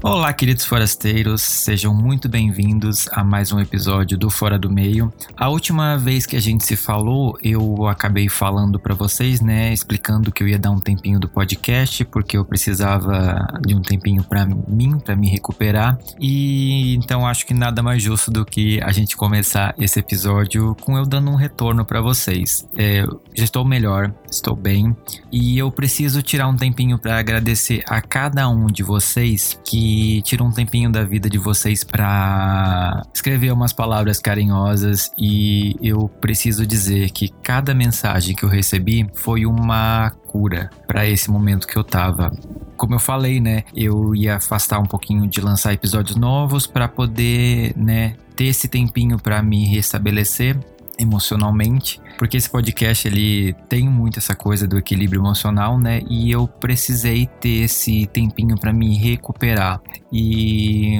[0.00, 5.12] Olá, queridos forasteiros, sejam muito bem-vindos a mais um episódio do Fora do Meio.
[5.36, 10.30] A última vez que a gente se falou, eu acabei falando para vocês, né, explicando
[10.30, 14.46] que eu ia dar um tempinho do podcast porque eu precisava de um tempinho para
[14.46, 15.98] mim, para me recuperar.
[16.20, 20.96] E então acho que nada mais justo do que a gente começar esse episódio com
[20.96, 22.64] eu dando um retorno para vocês.
[22.76, 23.04] É,
[23.34, 24.96] já estou melhor, estou bem.
[25.30, 30.42] E eu preciso tirar um tempinho para agradecer a cada um de vocês que tira
[30.42, 35.10] um tempinho da vida de vocês para escrever umas palavras carinhosas.
[35.18, 41.30] E eu preciso dizer que cada mensagem que eu recebi foi uma cura para esse
[41.30, 42.30] momento que eu tava.
[42.76, 47.72] Como eu falei, né, eu ia afastar um pouquinho de lançar episódios novos para poder,
[47.76, 50.56] né, ter esse tempinho para me restabelecer
[50.98, 56.02] emocionalmente, porque esse podcast ele tem muito essa coisa do equilíbrio emocional, né?
[56.08, 59.80] E eu precisei ter esse tempinho para me recuperar.
[60.12, 60.98] E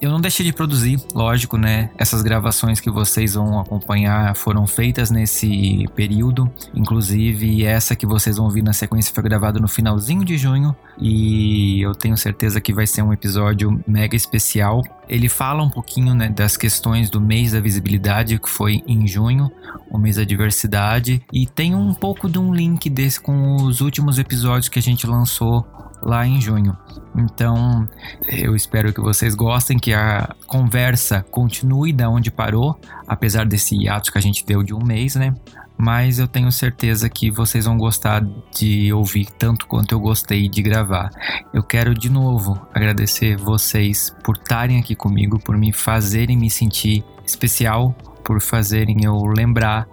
[0.00, 1.90] eu não deixei de produzir, lógico, né?
[1.98, 6.48] Essas gravações que vocês vão acompanhar foram feitas nesse período.
[6.72, 10.74] Inclusive, essa que vocês vão ouvir na sequência foi gravada no finalzinho de junho.
[11.00, 14.82] E eu tenho certeza que vai ser um episódio mega especial.
[15.08, 19.50] Ele fala um pouquinho né, das questões do mês da visibilidade, que foi em junho,
[19.90, 21.22] o mês da diversidade.
[21.32, 25.06] E tem um pouco de um link desse com os últimos episódios que a gente
[25.06, 25.66] lançou
[26.02, 26.76] lá em junho.
[27.16, 27.88] Então,
[28.28, 34.12] eu espero que vocês gostem, que a conversa continue da onde parou, apesar desse hiato
[34.12, 35.34] que a gente deu de um mês, né?
[35.76, 40.60] Mas eu tenho certeza que vocês vão gostar de ouvir tanto quanto eu gostei de
[40.60, 41.10] gravar.
[41.54, 47.04] Eu quero de novo agradecer vocês por estarem aqui comigo, por me fazerem me sentir
[47.24, 47.94] especial,
[48.24, 49.86] por fazerem eu lembrar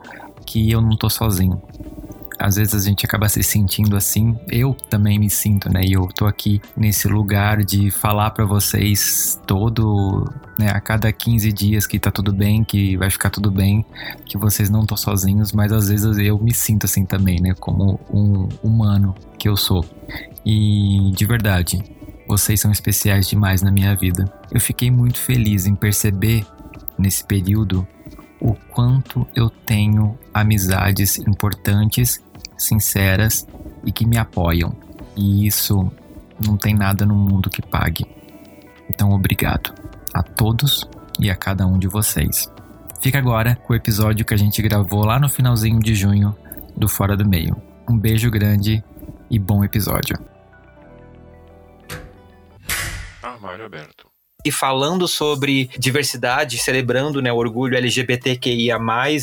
[0.43, 1.61] que eu não tô sozinho
[2.39, 4.37] às vezes a gente acaba se sentindo assim.
[4.49, 5.81] Eu também me sinto, né?
[5.83, 10.25] E eu tô aqui nesse lugar de falar para vocês todo,
[10.57, 13.85] né, a cada 15 dias que tá tudo bem, que vai ficar tudo bem,
[14.25, 17.99] que vocês não estão sozinhos, mas às vezes eu me sinto assim também, né, como
[18.11, 19.85] um humano que eu sou.
[20.45, 21.81] E de verdade,
[22.27, 24.25] vocês são especiais demais na minha vida.
[24.51, 26.45] Eu fiquei muito feliz em perceber
[26.97, 27.87] nesse período
[28.39, 32.23] o quanto eu tenho amizades importantes
[32.57, 33.47] sinceras
[33.85, 34.75] e que me apoiam.
[35.15, 35.91] E isso
[36.45, 38.05] não tem nada no mundo que pague.
[38.89, 39.73] Então, obrigado
[40.13, 40.87] a todos
[41.19, 42.51] e a cada um de vocês.
[43.01, 46.35] Fica agora com o episódio que a gente gravou lá no finalzinho de junho
[46.75, 47.55] do Fora do Meio.
[47.89, 48.83] Um beijo grande
[49.29, 50.17] e bom episódio.
[53.21, 54.14] Armário aberto
[54.45, 58.77] e falando sobre diversidade, celebrando né, o orgulho LGBTQIA+,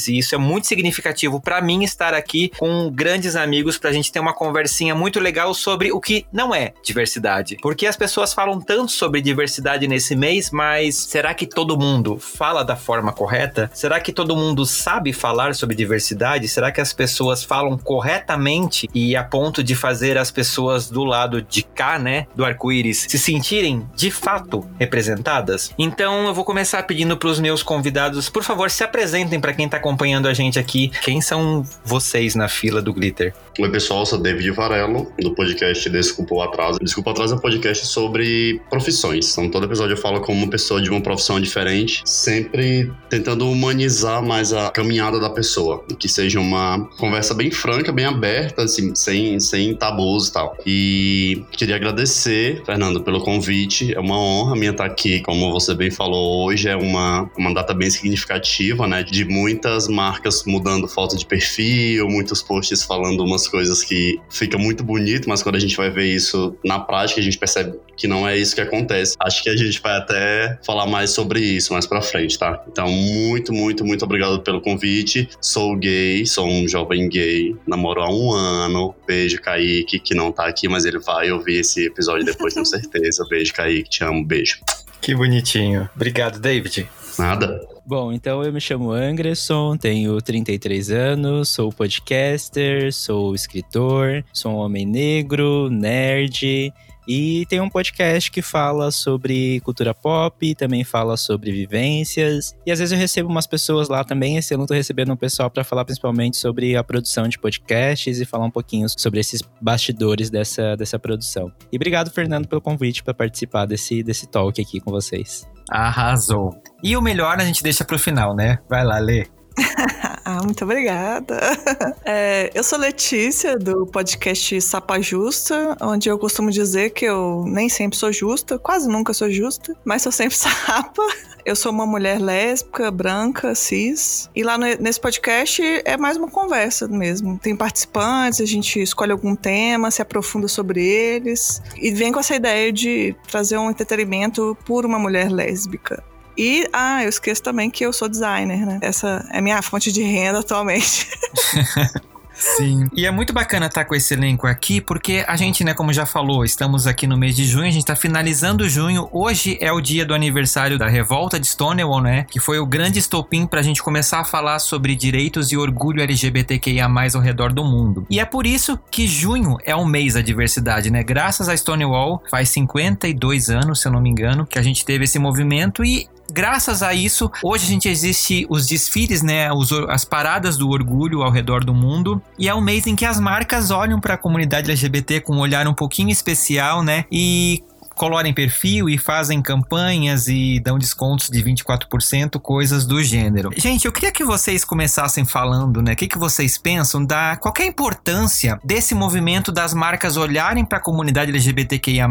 [0.09, 4.11] e isso é muito significativo para mim estar aqui com grandes amigos para a gente
[4.11, 7.57] ter uma conversinha muito legal sobre o que não é diversidade.
[7.63, 12.65] Porque as pessoas falam tanto sobre diversidade nesse mês, mas será que todo mundo fala
[12.65, 13.71] da forma correta?
[13.73, 16.49] Será que todo mundo sabe falar sobre diversidade?
[16.49, 21.41] Será que as pessoas falam corretamente e a ponto de fazer as pessoas do lado
[21.41, 25.12] de cá, né, do arco-íris, se sentirem de fato representadas?
[25.13, 25.73] Apresentadas.
[25.79, 29.67] Então eu vou começar pedindo para os meus convidados, por favor, se apresentem para quem
[29.67, 30.91] está acompanhando a gente aqui.
[31.03, 33.35] Quem são vocês na fila do Glitter?
[33.59, 36.79] Oi, pessoal, eu sou David Varelo, do podcast Desculpa o Atraso.
[36.81, 39.31] Desculpa o Atraso é um podcast sobre profissões.
[39.31, 44.23] Então, todo episódio eu falo com uma pessoa de uma profissão diferente, sempre tentando humanizar
[44.23, 45.85] mais a caminhada da pessoa.
[45.99, 50.57] Que seja uma conversa bem franca, bem aberta, assim, sem, sem tabus e tal.
[50.65, 53.95] E queria agradecer, Fernando, pelo convite.
[53.95, 55.02] É uma honra minha estar aqui.
[55.23, 59.03] Como você bem falou, hoje é uma, uma data bem significativa, né?
[59.03, 64.85] De muitas marcas mudando foto de perfil, muitos posts falando umas coisas que fica muito
[64.85, 68.27] bonito, mas quando a gente vai ver isso na prática, a gente percebe que não
[68.27, 69.17] é isso que acontece.
[69.21, 72.63] Acho que a gente vai até falar mais sobre isso mais pra frente, tá?
[72.69, 75.29] Então, muito, muito, muito obrigado pelo convite.
[75.41, 78.95] Sou gay, sou um jovem gay, namoro há um ano.
[79.07, 83.27] Beijo, Kaique, que não tá aqui, mas ele vai ouvir esse episódio depois, tenho certeza.
[83.29, 84.59] Beijo, Kaique, te amo, beijo.
[85.03, 85.91] Que bonitinho.
[85.97, 86.89] Obrigado, David.
[87.19, 87.61] Nada.
[87.85, 94.57] Bom, então eu me chamo Anderson, tenho 33 anos, sou podcaster, sou escritor, sou um
[94.59, 96.73] homem negro, nerd,
[97.07, 102.55] E tem um podcast que fala sobre cultura pop, também fala sobre vivências.
[102.65, 104.37] E às vezes eu recebo umas pessoas lá também.
[104.37, 108.21] Esse ano eu tô recebendo um pessoal para falar principalmente sobre a produção de podcasts
[108.21, 111.53] e falar um pouquinho sobre esses bastidores dessa, dessa produção.
[111.73, 115.49] E obrigado, Fernando, pelo convite para participar desse, desse talk aqui com vocês.
[115.71, 116.55] Arrasou.
[116.83, 118.59] E o melhor a gente deixa pro final, né?
[118.69, 119.27] Vai lá, Lê.
[120.25, 121.41] ah, muito obrigada.
[122.05, 127.69] É, eu sou Letícia, do podcast Sapa Justa, onde eu costumo dizer que eu nem
[127.69, 131.03] sempre sou justa, quase nunca sou justa, mas sou sempre sapa.
[131.45, 134.29] Eu sou uma mulher lésbica, branca, cis.
[134.35, 137.39] E lá no, nesse podcast é mais uma conversa mesmo.
[137.39, 141.63] Tem participantes, a gente escolhe algum tema, se aprofunda sobre eles.
[141.77, 146.03] E vem com essa ideia de trazer um entretenimento por uma mulher lésbica.
[146.37, 148.79] E, ah, eu esqueço também que eu sou designer, né?
[148.81, 151.09] Essa é minha fonte de renda atualmente.
[152.35, 152.89] Sim.
[152.95, 156.05] E é muito bacana estar com esse elenco aqui, porque a gente, né, como já
[156.05, 159.09] falou, estamos aqui no mês de junho, a gente está finalizando junho.
[159.13, 162.27] Hoje é o dia do aniversário da revolta de Stonewall, né?
[162.31, 166.03] Que foi o grande estopim para a gente começar a falar sobre direitos e orgulho
[166.03, 168.07] LGBTQIA ao redor do mundo.
[168.11, 171.03] E é por isso que junho é o mês da diversidade, né?
[171.03, 175.05] Graças a Stonewall, faz 52 anos, se eu não me engano, que a gente teve
[175.05, 180.05] esse movimento e graças a isso, hoje a gente existe os desfiles, né, os, as
[180.05, 183.71] paradas do orgulho ao redor do mundo, e é um mês em que as marcas
[183.71, 187.63] olham para a comunidade LGBT com um olhar um pouquinho especial, né, e
[188.03, 193.51] colorem perfil e fazem campanhas e dão descontos de 24%, coisas do gênero.
[193.57, 195.93] Gente, eu queria que vocês começassem falando, né?
[195.93, 200.79] O que, que vocês pensam da qual é importância desse movimento das marcas olharem para
[200.79, 202.09] a comunidade LGBTQIA+,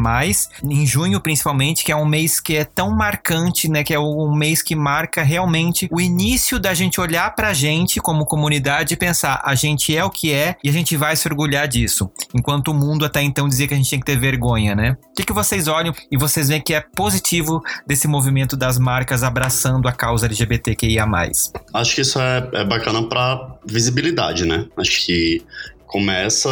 [0.63, 3.83] em junho principalmente, que é um mês que é tão marcante, né?
[3.83, 7.99] Que é um mês que marca realmente o início da gente olhar para a gente
[7.99, 11.27] como comunidade e pensar, a gente é o que é e a gente vai se
[11.27, 12.09] orgulhar disso.
[12.33, 14.95] Enquanto o mundo até então dizia que a gente tinha que ter vergonha, né?
[15.11, 15.80] O que, que vocês olham
[16.11, 21.05] e vocês veem que é positivo desse movimento das marcas abraçando a causa LGBTQIA.
[21.73, 24.67] Acho que isso é, é bacana para visibilidade, né?
[24.77, 25.43] Acho que
[25.87, 26.49] começa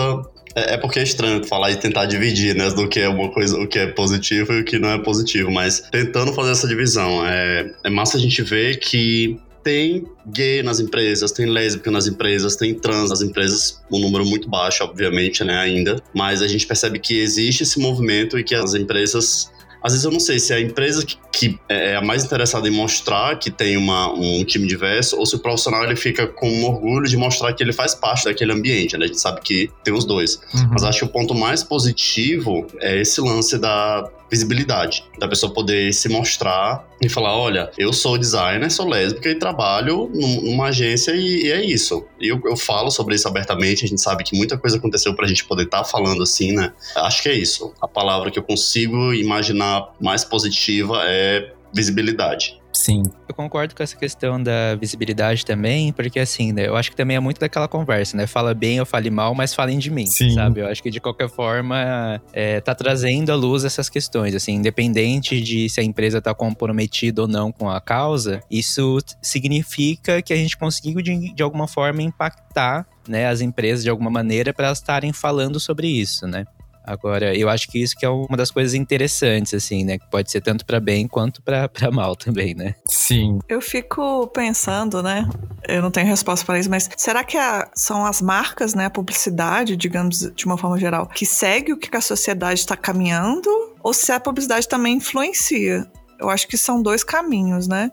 [0.55, 3.57] é, é porque é estranho falar e tentar dividir, né, do que é uma coisa,
[3.59, 7.25] o que é positivo e o que não é positivo, mas tentando fazer essa divisão,
[7.25, 9.39] é, é massa a gente ver que
[9.69, 14.49] tem gay nas empresas, tem lésbica nas empresas, tem trans nas empresas, um número muito
[14.49, 16.01] baixo, obviamente, né, ainda.
[16.11, 19.51] Mas a gente percebe que existe esse movimento e que as empresas
[19.81, 22.67] às vezes eu não sei se é a empresa que, que é a mais interessada
[22.67, 26.65] em mostrar que tem uma, um time diverso ou se o profissional ele fica com
[26.65, 29.05] orgulho de mostrar que ele faz parte daquele ambiente, né?
[29.05, 30.35] A gente sabe que tem os dois.
[30.53, 30.69] Uhum.
[30.71, 35.93] Mas acho que o ponto mais positivo é esse lance da visibilidade, da pessoa poder
[35.93, 41.45] se mostrar e falar, olha, eu sou designer, sou lésbica e trabalho numa agência e,
[41.45, 42.05] e é isso.
[42.19, 45.27] E eu, eu, falo sobre isso abertamente, a gente sabe que muita coisa aconteceu pra
[45.27, 46.73] gente poder estar tá falando assim, né?
[46.95, 47.73] Acho que é isso.
[47.81, 52.58] A palavra que eu consigo imaginar mais positiva é visibilidade.
[52.71, 53.03] Sim.
[53.27, 57.17] Eu concordo com essa questão da visibilidade também, porque assim, né, eu acho que também
[57.17, 58.27] é muito daquela conversa, né?
[58.27, 60.31] Fala bem ou fale mal, mas falem de mim, Sim.
[60.31, 60.61] sabe?
[60.61, 65.41] Eu acho que de qualquer forma é, tá trazendo à luz essas questões, assim, independente
[65.41, 70.37] de se a empresa tá comprometida ou não com a causa, isso significa que a
[70.37, 74.77] gente conseguiu de, de alguma forma impactar né, as empresas de alguma maneira para elas
[74.77, 76.45] estarem falando sobre isso, né?
[76.89, 79.99] Agora, eu acho que isso que é uma das coisas interessantes, assim, né?
[79.99, 82.73] Que pode ser tanto para bem quanto para mal também, né?
[82.87, 83.37] Sim.
[83.47, 85.29] Eu fico pensando, né?
[85.67, 88.85] Eu não tenho resposta para isso, mas será que a, são as marcas, né?
[88.85, 93.47] A publicidade, digamos, de uma forma geral, que segue o que a sociedade está caminhando?
[93.83, 95.85] Ou se a publicidade também influencia?
[96.19, 97.91] Eu acho que são dois caminhos, né?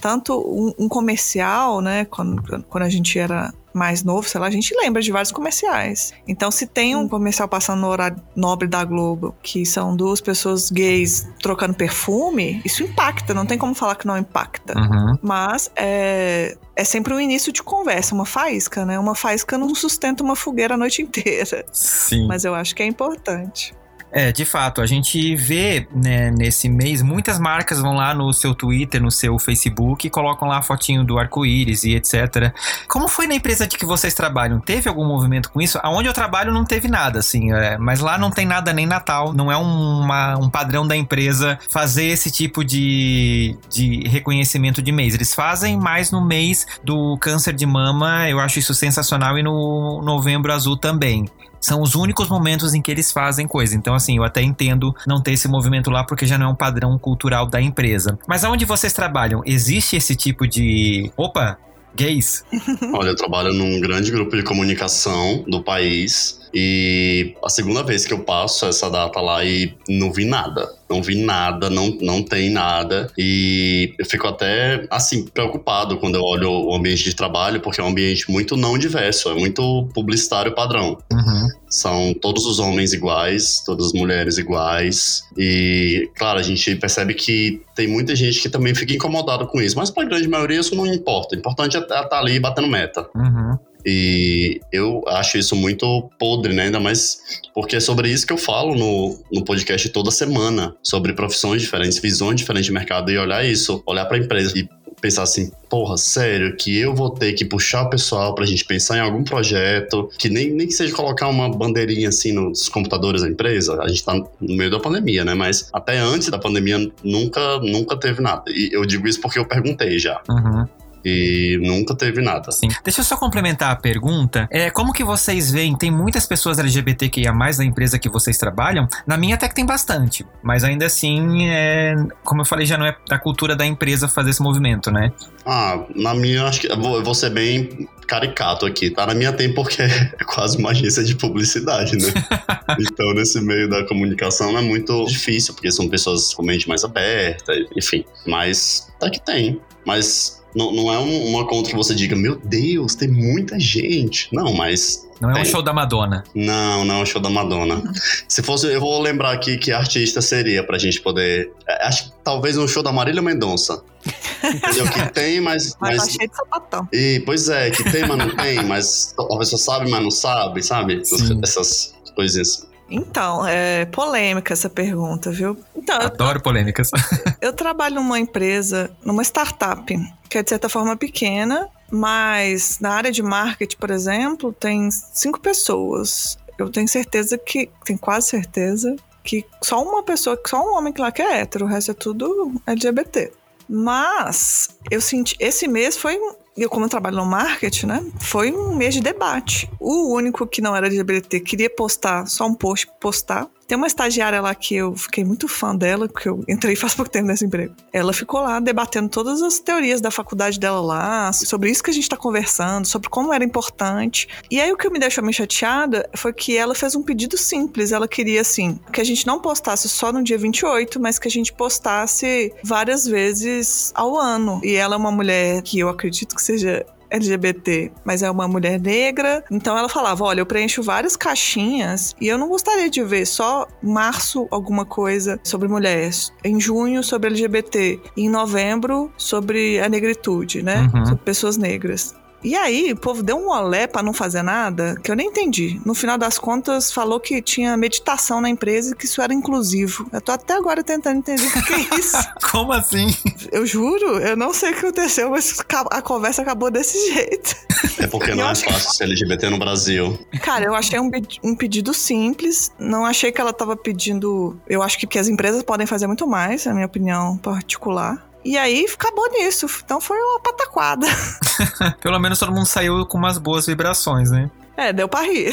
[0.00, 2.04] Tanto um, um comercial, né?
[2.04, 6.12] Quando, quando a gente era mais novo, sei lá, a gente lembra de vários comerciais.
[6.26, 10.70] Então, se tem um comercial passando no horário nobre da Globo, que são duas pessoas
[10.70, 14.78] gays trocando perfume, isso impacta, não tem como falar que não impacta.
[14.78, 15.18] Uhum.
[15.22, 18.98] Mas é, é sempre um início de conversa, uma faísca, né?
[18.98, 21.64] Uma faísca não sustenta uma fogueira a noite inteira.
[21.72, 22.26] Sim.
[22.26, 23.77] Mas eu acho que é importante.
[24.10, 28.54] É, de fato, a gente vê né, nesse mês muitas marcas vão lá no seu
[28.54, 32.52] Twitter, no seu Facebook e colocam lá a fotinho do arco-íris e etc.
[32.88, 34.60] Como foi na empresa de que vocês trabalham?
[34.60, 35.78] Teve algum movimento com isso?
[35.82, 39.32] Aonde eu trabalho não teve nada, assim, é, mas lá não tem nada nem Natal,
[39.34, 45.14] não é uma, um padrão da empresa fazer esse tipo de, de reconhecimento de mês.
[45.14, 50.00] Eles fazem mais no mês do câncer de mama, eu acho isso sensacional, e no
[50.02, 51.28] novembro azul também
[51.60, 53.76] são os únicos momentos em que eles fazem coisa.
[53.76, 56.54] Então, assim, eu até entendo não ter esse movimento lá porque já não é um
[56.54, 58.18] padrão cultural da empresa.
[58.26, 61.10] Mas aonde vocês trabalham, existe esse tipo de.
[61.16, 61.58] Opa!
[61.94, 62.44] Gays?
[62.94, 68.12] Olha, eu trabalho num grande grupo de comunicação do país E a segunda vez que
[68.12, 70.68] eu passo essa data lá e não vi nada.
[70.88, 73.10] Não vi nada, não, não tem nada.
[73.18, 77.84] E eu fico até, assim, preocupado quando eu olho o ambiente de trabalho, porque é
[77.84, 80.96] um ambiente muito não diverso, é muito publicitário padrão.
[81.12, 81.47] Uhum.
[81.68, 85.22] São todos os homens iguais, todas as mulheres iguais.
[85.36, 89.76] E, claro, a gente percebe que tem muita gente que também fica incomodada com isso.
[89.76, 91.34] Mas para a grande maioria isso não importa.
[91.34, 93.08] O importante é estar tá ali batendo meta.
[93.14, 93.58] Uhum.
[93.86, 96.64] E eu acho isso muito podre, né?
[96.64, 97.20] Ainda mais
[97.54, 100.74] porque é sobre isso que eu falo no, no podcast toda semana.
[100.82, 103.10] Sobre profissões diferentes, visões diferentes de mercado.
[103.10, 104.68] E olhar isso, olhar para a empresa e
[105.00, 108.96] pensar assim, porra, sério, que eu vou ter que puxar o pessoal pra gente pensar
[108.96, 113.28] em algum projeto, que nem, nem que seja colocar uma bandeirinha assim nos computadores da
[113.28, 113.80] empresa.
[113.82, 115.34] A gente tá no meio da pandemia, né?
[115.34, 118.44] Mas até antes da pandemia nunca, nunca teve nada.
[118.48, 120.20] E eu digo isso porque eu perguntei já.
[120.28, 120.66] Uhum
[121.04, 122.50] e nunca teve nada.
[122.52, 122.68] Sim.
[122.84, 124.48] Deixa eu só complementar a pergunta.
[124.50, 125.76] É, como que vocês veem?
[125.76, 128.88] Tem muitas pessoas LGBTQIA na empresa que vocês trabalham?
[129.06, 132.86] Na minha até que tem bastante, mas ainda assim, é, como eu falei, já não
[132.86, 135.12] é da cultura da empresa fazer esse movimento, né?
[135.46, 139.06] Ah, na minha, acho que eu vou, eu vou ser bem caricato aqui, tá?
[139.06, 142.12] Na minha tem porque é quase uma agência de publicidade, né?
[142.80, 147.52] então, nesse meio da comunicação é muito difícil, porque são pessoas com mente mais aberta,
[147.76, 148.04] enfim.
[148.26, 149.60] Mas tá que tem.
[149.84, 154.28] Mas não, não é um, uma conta que você diga, meu Deus, tem muita gente.
[154.32, 156.24] Não, mas não é um show da Madonna.
[156.34, 157.80] Não, não é um show da Madonna.
[158.26, 161.52] Se fosse, eu vou lembrar aqui que artista seria pra gente poder.
[161.68, 163.82] É, acho que talvez um show da Marília Mendonça.
[164.42, 164.90] Entendeu?
[164.90, 165.76] Que tem, mas.
[165.80, 166.06] Mas, mas...
[166.06, 166.88] Tá cheio de sapatão.
[166.92, 170.62] E, pois é, que tem, mas não tem, mas a pessoa sabe, mas não sabe,
[170.62, 171.04] sabe?
[171.04, 171.40] Sim.
[171.40, 172.67] Essas coisinhas.
[172.90, 175.56] Então, é polêmica essa pergunta, viu?
[175.76, 176.90] Então, Adoro eu, polêmicas.
[177.40, 179.84] eu trabalho numa empresa, numa startup,
[180.28, 185.40] que é de certa forma pequena, mas na área de marketing, por exemplo, tem cinco
[185.40, 186.38] pessoas.
[186.58, 191.00] Eu tenho certeza que, tenho quase certeza, que só uma pessoa, só um homem que
[191.00, 193.32] lá que é hétero, o resto é tudo LGBT.
[193.68, 196.18] Mas eu senti, esse mês foi
[196.62, 199.70] eu como eu trabalho no marketing, né, foi um mês de debate.
[199.78, 203.48] O único que não era LGBT queria postar só um post, postar.
[203.68, 207.10] Tem uma estagiária lá que eu fiquei muito fã dela, porque eu entrei faz pouco
[207.10, 207.74] tempo nesse emprego.
[207.92, 211.94] Ela ficou lá debatendo todas as teorias da faculdade dela lá, sobre isso que a
[211.94, 214.26] gente tá conversando, sobre como era importante.
[214.50, 217.92] E aí o que me deixou meio chateada foi que ela fez um pedido simples.
[217.92, 221.30] Ela queria, assim, que a gente não postasse só no dia 28, mas que a
[221.30, 224.62] gente postasse várias vezes ao ano.
[224.64, 228.80] E ela é uma mulher que eu acredito que seja LGBT, mas é uma mulher
[228.80, 229.44] negra.
[229.50, 233.66] Então ela falava: Olha, eu preencho várias caixinhas e eu não gostaria de ver só
[233.82, 240.90] março alguma coisa sobre mulheres, em junho sobre LGBT, em novembro sobre a negritude, né?
[240.94, 241.06] Uhum.
[241.06, 242.14] Sobre pessoas negras.
[242.42, 245.80] E aí, o povo deu um olé para não fazer nada, que eu nem entendi.
[245.84, 250.08] No final das contas, falou que tinha meditação na empresa e que isso era inclusivo.
[250.12, 252.16] Eu tô até agora tentando entender o que é isso.
[252.50, 253.06] Como assim?
[253.50, 255.58] Eu juro, eu não sei o que aconteceu, mas
[255.90, 257.56] a conversa acabou desse jeito.
[257.98, 260.18] É porque não é fácil ser LGBT no Brasil.
[260.42, 261.10] Cara, eu achei um,
[261.42, 262.72] um, pedido simples.
[262.78, 264.56] Não achei que ela tava pedindo.
[264.68, 268.27] Eu acho que, que as empresas podem fazer muito mais, na minha opinião particular.
[268.44, 269.66] E aí acabou nisso.
[269.84, 271.06] Então foi uma pataquada.
[272.00, 274.50] Pelo menos todo mundo saiu com umas boas vibrações, né?
[274.76, 275.52] É, deu pra rir.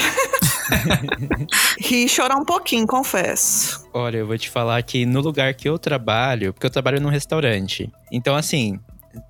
[1.81, 3.87] rir e chorar um pouquinho, confesso.
[3.91, 7.09] Olha, eu vou te falar que no lugar que eu trabalho, porque eu trabalho num
[7.09, 7.91] restaurante.
[8.11, 8.79] Então, assim,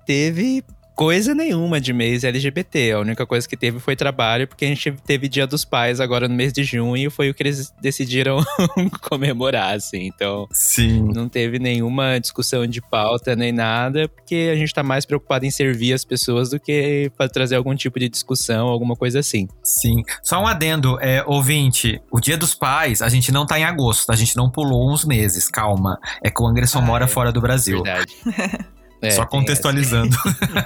[0.04, 0.62] teve
[0.96, 2.92] coisa nenhuma de mês LGBT.
[2.92, 6.26] A única coisa que teve foi trabalho, porque a gente teve Dia dos Pais agora
[6.26, 8.42] no mês de junho e foi o que eles decidiram
[9.06, 10.06] comemorar, assim.
[10.06, 11.12] Então, Sim.
[11.14, 15.50] não teve nenhuma discussão de pauta nem nada, porque a gente tá mais preocupado em
[15.50, 19.46] servir as pessoas do que para trazer algum tipo de discussão, alguma coisa assim.
[19.62, 20.02] Sim.
[20.22, 24.10] Só um adendo, é, ouvinte, o Dia dos Pais, a gente não tá em agosto,
[24.10, 25.98] a gente não pulou uns meses, calma.
[26.24, 27.82] É que o Anderson ah, mora é, fora do Brasil.
[27.82, 28.16] Verdade.
[29.06, 30.16] É, Só contextualizando.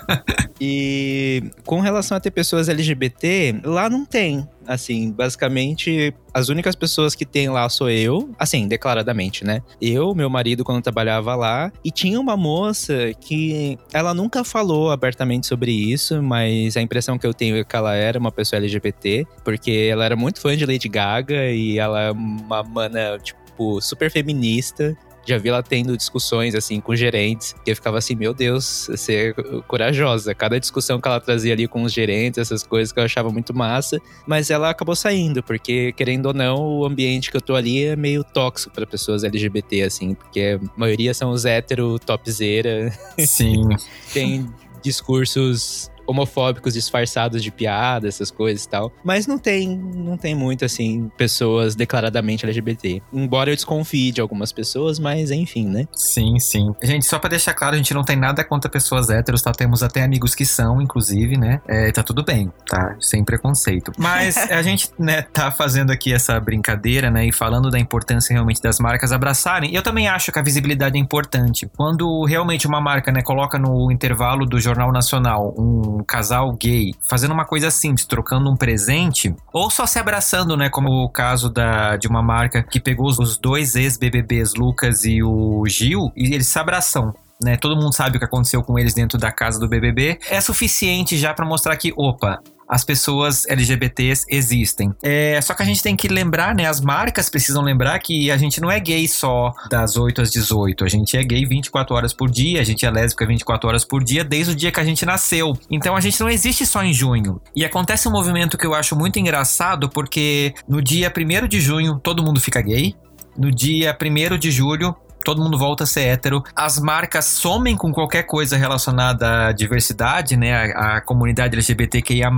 [0.61, 4.49] e com relação a ter pessoas LGBT, lá não tem.
[4.67, 9.63] Assim, basicamente, as únicas pessoas que tem lá sou eu, assim, declaradamente, né?
[9.81, 15.47] Eu, meu marido, quando trabalhava lá, e tinha uma moça que ela nunca falou abertamente
[15.47, 19.27] sobre isso, mas a impressão que eu tenho é que ela era uma pessoa LGBT,
[19.45, 24.11] porque ela era muito fã de Lady Gaga e ela é uma mana, tipo, super
[24.11, 24.97] feminista
[25.27, 29.35] já vi ela tendo discussões, assim, com gerentes, que eu ficava assim, meu Deus, ser
[29.67, 30.35] corajosa.
[30.35, 33.55] Cada discussão que ela trazia ali com os gerentes, essas coisas que eu achava muito
[33.55, 37.85] massa, mas ela acabou saindo, porque, querendo ou não, o ambiente que eu tô ali
[37.85, 42.93] é meio tóxico para pessoas LGBT, assim, porque a maioria são os hétero, topzera.
[43.19, 43.69] Sim.
[44.13, 44.49] Tem
[44.83, 48.93] discursos homofóbicos disfarçados de piada, essas coisas e tal.
[49.05, 53.03] Mas não tem, não tem muito, assim, pessoas declaradamente LGBT.
[53.13, 55.87] Embora eu desconfie de algumas pessoas, mas enfim, né?
[55.95, 56.73] Sim, sim.
[56.83, 59.53] Gente, só para deixar claro, a gente não tem nada contra pessoas héteros, tá?
[59.53, 61.61] Temos até amigos que são, inclusive, né?
[61.69, 62.97] É, tá tudo bem, tá?
[63.01, 63.93] Sem preconceito.
[63.97, 67.27] Mas a gente, né, tá fazendo aqui essa brincadeira, né?
[67.27, 69.75] E falando da importância realmente das marcas abraçarem.
[69.75, 71.71] Eu também acho que a visibilidade é importante.
[71.77, 77.33] Quando realmente uma marca, né, coloca no intervalo do Jornal Nacional um casal gay fazendo
[77.33, 80.69] uma coisa simples, trocando um presente, ou só se abraçando, né?
[80.69, 85.65] Como o caso da, de uma marca que pegou os dois ex-BBBs, Lucas e o
[85.67, 87.13] Gil, e eles se abraçam.
[87.43, 90.19] Né, todo mundo sabe o que aconteceu com eles dentro da casa do BBB.
[90.29, 92.39] É suficiente já para mostrar que, opa,
[92.71, 94.95] as pessoas LGBTs existem.
[95.03, 96.67] É, só que a gente tem que lembrar, né?
[96.67, 100.85] As marcas precisam lembrar que a gente não é gay só das 8 às 18.
[100.85, 104.05] A gente é gay 24 horas por dia, a gente é lésbica 24 horas por
[104.05, 105.53] dia desde o dia que a gente nasceu.
[105.69, 107.41] Então a gente não existe só em junho.
[107.57, 111.99] E acontece um movimento que eu acho muito engraçado porque no dia 1 de junho
[112.01, 112.95] todo mundo fica gay.
[113.37, 116.43] No dia 1 de julho, todo mundo volta a ser hétero.
[116.55, 120.73] As marcas somem com qualquer coisa relacionada à diversidade, né?
[120.75, 122.31] A, a comunidade LGBTQIA.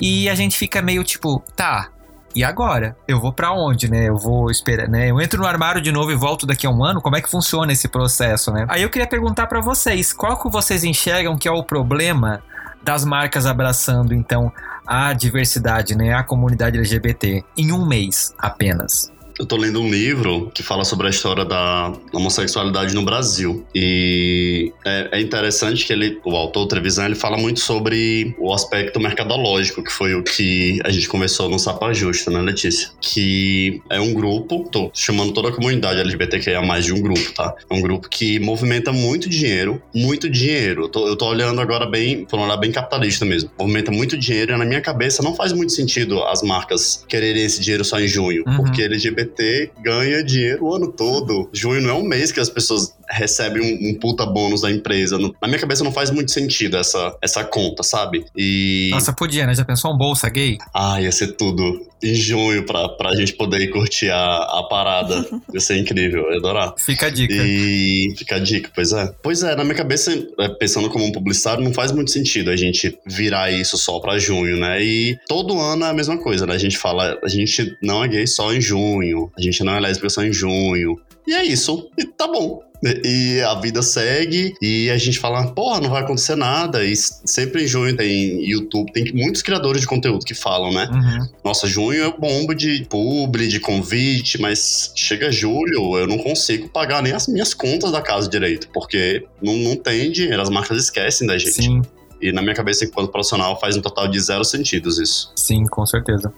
[0.00, 1.88] E a gente fica meio tipo, tá,
[2.34, 2.96] e agora?
[3.06, 4.08] Eu vou para onde, né?
[4.08, 5.10] Eu vou esperar, né?
[5.10, 7.00] Eu entro no armário de novo e volto daqui a um ano?
[7.00, 8.64] Como é que funciona esse processo, né?
[8.68, 12.42] Aí eu queria perguntar para vocês, qual que vocês enxergam que é o problema
[12.82, 14.52] das marcas abraçando então
[14.86, 19.12] a diversidade, né, a comunidade LGBT em um mês apenas?
[19.42, 23.66] Eu tô lendo um livro que fala sobre a história da homossexualidade no Brasil.
[23.74, 29.00] E é, é interessante que ele, o autor Trevisan, ele fala muito sobre o aspecto
[29.00, 32.90] mercadológico, que foi o que a gente conversou no Sapa Justa, né, Letícia?
[33.00, 37.52] Que é um grupo, tô chamando toda a comunidade LGBTQIA mais de um grupo, tá?
[37.68, 40.84] É um grupo que movimenta muito dinheiro, muito dinheiro.
[40.84, 43.50] Eu tô, eu tô olhando agora bem, por um olhar bem capitalista mesmo.
[43.58, 47.60] Movimenta muito dinheiro e na minha cabeça não faz muito sentido as marcas quererem esse
[47.60, 48.58] dinheiro só em junho, uhum.
[48.58, 51.48] porque LGBT LGBT ganha dinheiro o ano todo.
[51.52, 55.18] Junho não é um mês que as pessoas recebem um, um puta bônus da empresa.
[55.18, 58.24] Na minha cabeça não faz muito sentido essa, essa conta, sabe?
[58.36, 58.88] E.
[58.92, 59.54] Nossa, podia, né?
[59.54, 60.58] Já pensou um bolsa gay?
[60.72, 61.86] Ah, ia ser tudo.
[62.02, 65.26] Em junho, pra, pra gente poder curtir a, a parada.
[65.52, 66.74] ia ser incrível, eu ia adorar.
[66.78, 67.34] Fica a dica.
[67.34, 69.12] E fica a dica, pois é.
[69.22, 72.56] Pois é, na minha cabeça, é, pensando como um publicitário, não faz muito sentido a
[72.56, 74.82] gente virar isso só pra junho, né?
[74.82, 76.54] E todo ano é a mesma coisa, né?
[76.54, 79.80] A gente fala, a gente não é gay só em junho, a gente não é
[79.80, 81.00] lésbica só em junho.
[81.26, 81.88] E é isso.
[81.96, 82.71] E tá bom.
[82.82, 86.84] E a vida segue e a gente fala, porra, não vai acontecer nada.
[86.84, 90.88] E sempre em junho tem YouTube, tem muitos criadores de conteúdo que falam, né?
[90.92, 91.28] Uhum.
[91.44, 97.02] Nossa, junho é bomba de publi, de convite, mas chega julho, eu não consigo pagar
[97.02, 101.26] nem as minhas contas da casa direito, porque não, não tem dinheiro, as marcas esquecem
[101.26, 101.62] da gente.
[101.62, 101.82] Sim.
[102.20, 105.32] E na minha cabeça, enquanto profissional, faz um total de zero sentidos isso.
[105.36, 106.32] Sim, com certeza.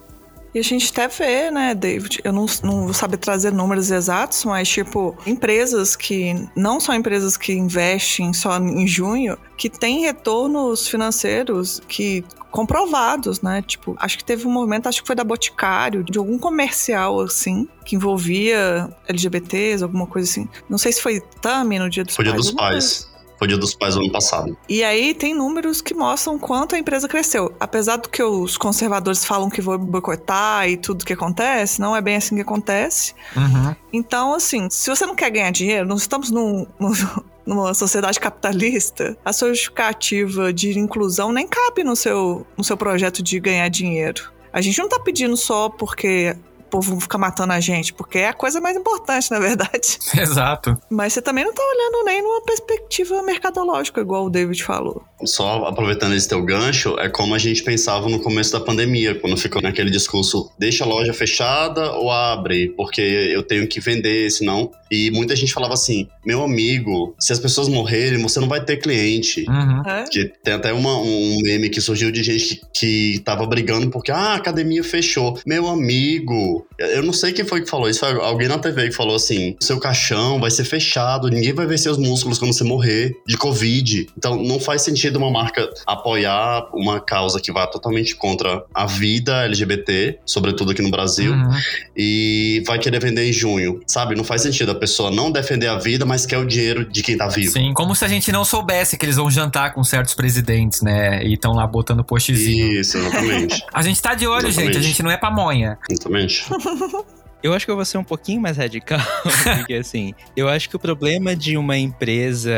[0.54, 2.20] E a gente até vê, né, David?
[2.22, 7.36] Eu não, não vou saber trazer números exatos, mas, tipo, empresas que não são empresas
[7.36, 13.62] que investem só em junho, que têm retornos financeiros que comprovados, né?
[13.62, 17.68] Tipo, acho que teve um movimento, acho que foi da Boticário, de algum comercial assim,
[17.84, 20.48] que envolvia LGBTs, alguma coisa assim.
[20.70, 22.34] Não sei se foi Tami no Dia dos foi Pais.
[22.34, 23.13] Dia dos Pais.
[23.44, 24.56] Foi dia dos pais do ano passado.
[24.66, 27.54] E aí tem números que mostram quanto a empresa cresceu.
[27.60, 32.00] Apesar do que os conservadores falam que vão boicotar e tudo que acontece, não é
[32.00, 33.14] bem assim que acontece.
[33.36, 33.76] Uhum.
[33.92, 36.92] Então, assim, se você não quer ganhar dinheiro, nós estamos num, num
[37.44, 43.22] numa sociedade capitalista, a sua justificativa de inclusão nem cabe no seu, no seu projeto
[43.22, 44.32] de ganhar dinheiro.
[44.50, 46.34] A gente não tá pedindo só porque
[46.74, 49.98] povo ficar matando a gente, porque é a coisa mais importante, na verdade.
[50.18, 50.76] Exato.
[50.90, 55.04] Mas você também não tá olhando nem numa perspectiva mercadológica, igual o David falou.
[55.26, 59.36] Só aproveitando esse teu gancho, é como a gente pensava no começo da pandemia, quando
[59.36, 64.70] ficou naquele discurso: deixa a loja fechada ou abre, porque eu tenho que vender, senão.
[64.90, 68.76] E muita gente falava assim: meu amigo, se as pessoas morrerem, você não vai ter
[68.76, 69.44] cliente.
[69.48, 69.82] Uhum.
[69.86, 70.04] É?
[70.10, 74.10] Que tem até uma, um meme que surgiu de gente que, que tava brigando porque
[74.10, 75.38] ah, a academia fechou.
[75.46, 78.94] Meu amigo, eu não sei quem foi que falou isso, foi alguém na TV que
[78.94, 83.12] falou assim: seu caixão vai ser fechado, ninguém vai ver seus músculos quando você morrer
[83.26, 84.06] de Covid.
[84.16, 89.44] Então não faz sentido uma marca apoiar uma causa que vá totalmente contra a vida
[89.44, 91.50] LGBT, sobretudo aqui no Brasil, uhum.
[91.96, 94.14] e vai querer vender em junho, sabe?
[94.14, 97.16] Não faz sentido a pessoa não defender a vida, mas quer o dinheiro de quem
[97.16, 97.52] tá vivo.
[97.52, 101.24] Sim, como se a gente não soubesse que eles vão jantar com certos presidentes, né?
[101.24, 102.72] E estão lá botando postzinho.
[102.72, 103.64] Isso, exatamente.
[103.72, 104.74] a gente tá de olho, exatamente.
[104.74, 105.78] gente, a gente não é pamonha.
[105.90, 106.44] Exatamente.
[107.44, 108.98] Eu acho que eu vou ser um pouquinho mais radical,
[109.58, 112.50] porque assim, eu acho que o problema de uma empresa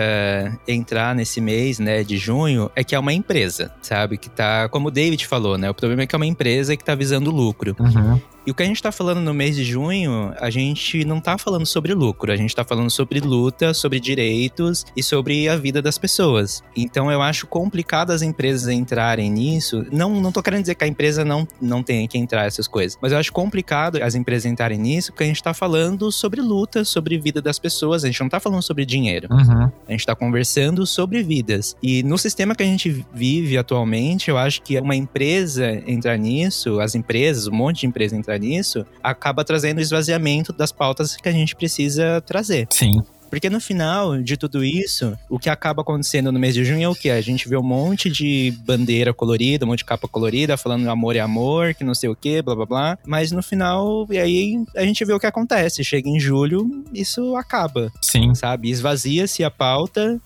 [0.67, 4.17] entrar nesse mês, né, de junho, é que é uma empresa, sabe?
[4.17, 5.69] Que tá, como o David falou, né?
[5.69, 7.75] O problema é que é uma empresa que tá visando lucro.
[7.81, 8.21] Uhum.
[8.47, 11.37] E o que a gente tá falando no mês de junho, a gente não tá
[11.37, 15.83] falando sobre lucro, a gente tá falando sobre luta, sobre direitos e sobre a vida
[15.83, 16.63] das pessoas.
[16.77, 19.85] Então eu acho complicado as empresas entrarem nisso.
[19.91, 22.97] Não, não tô querendo dizer que a empresa não, não tenha que entrar essas coisas,
[23.03, 26.85] mas eu acho complicado as empresas entrarem nisso, porque a gente tá falando sobre luta,
[26.85, 29.27] sobre vida das pessoas, a gente não tá falando sobre dinheiro.
[29.29, 29.71] Uhum.
[29.89, 31.77] A gente tá conversando sobre vidas.
[31.83, 36.79] E no sistema que a gente vive atualmente, eu acho que uma empresa entrar nisso,
[36.79, 41.29] as empresas, um monte de empresas entrar nisso, acaba trazendo o esvaziamento das pautas que
[41.29, 42.67] a gente precisa trazer.
[42.71, 43.03] Sim.
[43.29, 46.89] Porque no final de tudo isso, o que acaba acontecendo no mês de junho é
[46.89, 47.11] o que?
[47.11, 51.17] A gente vê um monte de bandeira colorida, um monte de capa colorida, falando amor
[51.17, 52.99] é amor, que não sei o que, blá blá blá.
[53.05, 55.85] Mas no final, e aí a gente vê o que acontece.
[55.85, 57.93] Chega em julho, isso acaba.
[58.01, 58.35] Sim.
[58.35, 58.71] Sabe?
[58.71, 60.21] Esvazia-se a pauta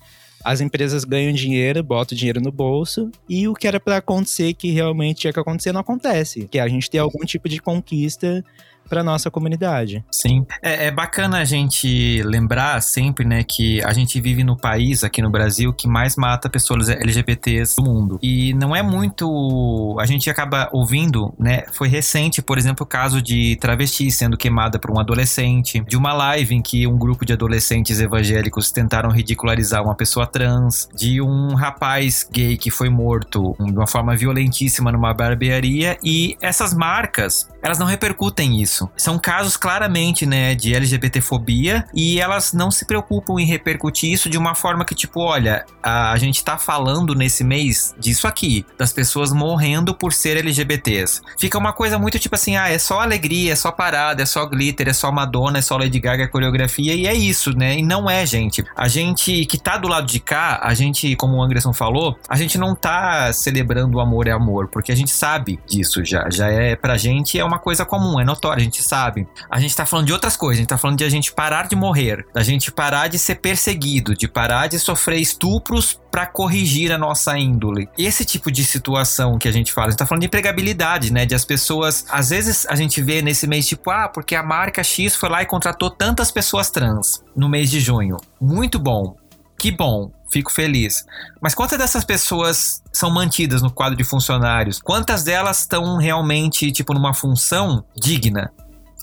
[0.44, 4.70] as empresas ganham dinheiro, botam dinheiro no bolso, e o que era para acontecer, que
[4.70, 6.48] realmente tinha que acontecer, não acontece.
[6.48, 8.44] Que a gente ter algum tipo de conquista
[8.90, 10.04] para nossa comunidade.
[10.10, 10.44] Sim.
[10.60, 15.22] É, é, bacana a gente lembrar sempre, né, que a gente vive no país, aqui
[15.22, 18.18] no Brasil, que mais mata pessoas LGBTs do mundo.
[18.20, 19.96] E não é muito.
[20.00, 21.62] A gente acaba ouvindo, né?
[21.72, 26.12] Foi recente, por exemplo, o caso de travesti sendo queimada por um adolescente, de uma
[26.12, 31.54] live em que um grupo de adolescentes evangélicos tentaram ridicularizar uma pessoa trans, de um
[31.54, 35.96] rapaz gay que foi morto de uma forma violentíssima numa barbearia.
[36.02, 38.88] E essas marcas, elas não repercutem isso.
[38.96, 44.38] São casos claramente, né, de LGBTfobia e elas não se preocupam em repercutir isso de
[44.38, 49.32] uma forma que, tipo, olha, a, gente tá falando nesse mês disso aqui, das pessoas
[49.32, 51.22] morrendo por ser LGBTs.
[51.38, 54.44] Fica uma coisa muito tipo assim, ah, é só alegria, é só parada, é só
[54.46, 57.78] glitter, é só Madonna, é só Lady Gaga, coreografia, e é isso, né?
[57.78, 58.64] E não é, gente.
[58.76, 62.36] A gente que tá do lado de cá, a gente, como o Anderson falou, a
[62.36, 66.28] gente não tá celebrando o amor é amor, porque a gente sabe disso já.
[66.30, 69.26] Já é, pra gente, é uma coisa comum, é notória gente sabe.
[69.50, 71.66] A gente tá falando de outras coisas, a gente tá falando de a gente parar
[71.66, 76.92] de morrer, da gente parar de ser perseguido, de parar de sofrer estupros para corrigir
[76.92, 77.88] a nossa índole.
[77.98, 81.26] Esse tipo de situação que a gente fala, a gente tá falando de empregabilidade, né?
[81.26, 84.82] De as pessoas, às vezes a gente vê nesse mês tipo, ah, porque a marca
[84.82, 88.16] X foi lá e contratou tantas pessoas trans no mês de junho.
[88.40, 89.16] Muito bom.
[89.58, 91.04] Que bom, fico feliz.
[91.40, 94.80] Mas quantas dessas pessoas são mantidas no quadro de funcionários?
[94.80, 98.52] Quantas delas estão realmente, tipo, numa função digna?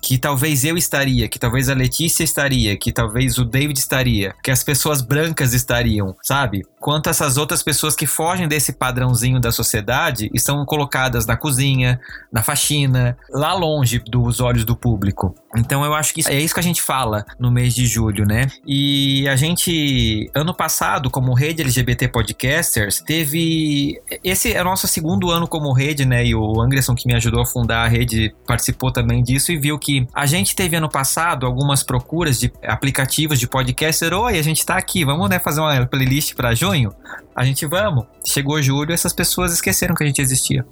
[0.02, 4.52] que talvez eu estaria, que talvez a Letícia estaria, que talvez o David estaria, que
[4.52, 6.64] as pessoas brancas estariam, sabe?
[6.88, 12.00] Quanto essas outras pessoas que fogem desse padrãozinho da sociedade e são colocadas na cozinha,
[12.32, 15.36] na faxina, lá longe dos olhos do público.
[15.58, 18.48] Então eu acho que é isso que a gente fala no mês de julho, né?
[18.66, 24.00] E a gente, ano passado, como rede LGBT Podcasters, teve.
[24.24, 26.26] Esse é o nosso segundo ano como rede, né?
[26.26, 29.78] E o Anderson, que me ajudou a fundar a rede, participou também disso e viu
[29.78, 34.14] que a gente teve ano passado algumas procuras de aplicativos de podcaster.
[34.14, 36.77] Oi, a gente tá aqui, vamos né, fazer uma playlist para junho?
[37.36, 38.06] A gente vamos.
[38.26, 40.66] Chegou julho, essas pessoas esqueceram que a gente existia.